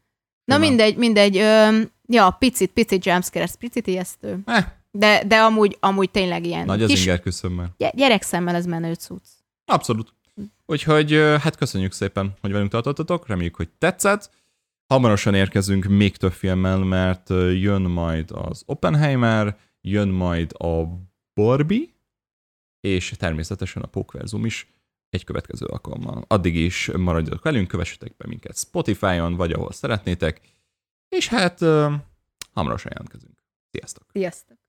Na 0.44 0.54
Simán. 0.54 0.68
mindegy, 0.68 0.96
mindegy. 0.96 1.36
Öm, 1.36 1.90
ja, 2.06 2.30
picit, 2.30 2.70
picit 2.70 3.04
jumpscare, 3.04 3.48
picit 3.58 3.86
ijesztő. 3.86 4.38
Eh, 4.46 4.64
De, 4.90 5.22
de 5.26 5.36
amúgy, 5.36 5.76
amúgy 5.80 6.10
tényleg 6.10 6.46
ilyen 6.46 6.64
nagy 6.66 6.82
az 6.82 6.88
kis 6.90 7.00
inger 7.00 7.20
küszömmel. 7.20 7.74
gy- 7.78 7.94
gyerekszemmel 7.94 8.54
ez 8.54 8.66
menő 8.66 8.92
cucc. 8.94 9.24
Abszolút. 9.64 10.14
Úgyhogy 10.66 11.12
ö, 11.12 11.36
hát 11.40 11.56
köszönjük 11.56 11.92
szépen, 11.92 12.34
hogy 12.40 12.52
velünk 12.52 12.70
tartottatok, 12.70 13.26
reméljük, 13.26 13.56
hogy 13.56 13.68
tetszett. 13.78 14.30
Hamarosan 14.86 15.34
érkezünk 15.34 15.84
még 15.84 16.16
több 16.16 16.32
filmmel, 16.32 16.78
mert 16.78 17.30
ö, 17.30 17.50
jön 17.50 17.82
majd 17.82 18.30
az 18.30 18.62
Oppenheimer, 18.66 19.56
jön 19.80 20.08
majd 20.08 20.52
a 20.58 20.82
Barbie, 21.34 21.91
és 22.82 23.14
természetesen 23.18 23.82
a 23.82 23.86
Pókverzum 23.86 24.44
is 24.44 24.72
egy 25.08 25.24
következő 25.24 25.66
alkalommal. 25.66 26.24
Addig 26.28 26.56
is 26.56 26.90
maradjatok 26.96 27.42
velünk, 27.42 27.68
kövessetek 27.68 28.16
be 28.16 28.26
minket 28.28 28.56
Spotify-on, 28.56 29.34
vagy 29.34 29.52
ahol 29.52 29.72
szeretnétek, 29.72 30.40
és 31.08 31.28
hát 31.28 31.60
ö, 31.60 31.92
hamarosan 32.52 32.90
jelentkezünk. 32.92 33.42
Sziasztok! 33.70 34.06
Sziasztok! 34.12 34.61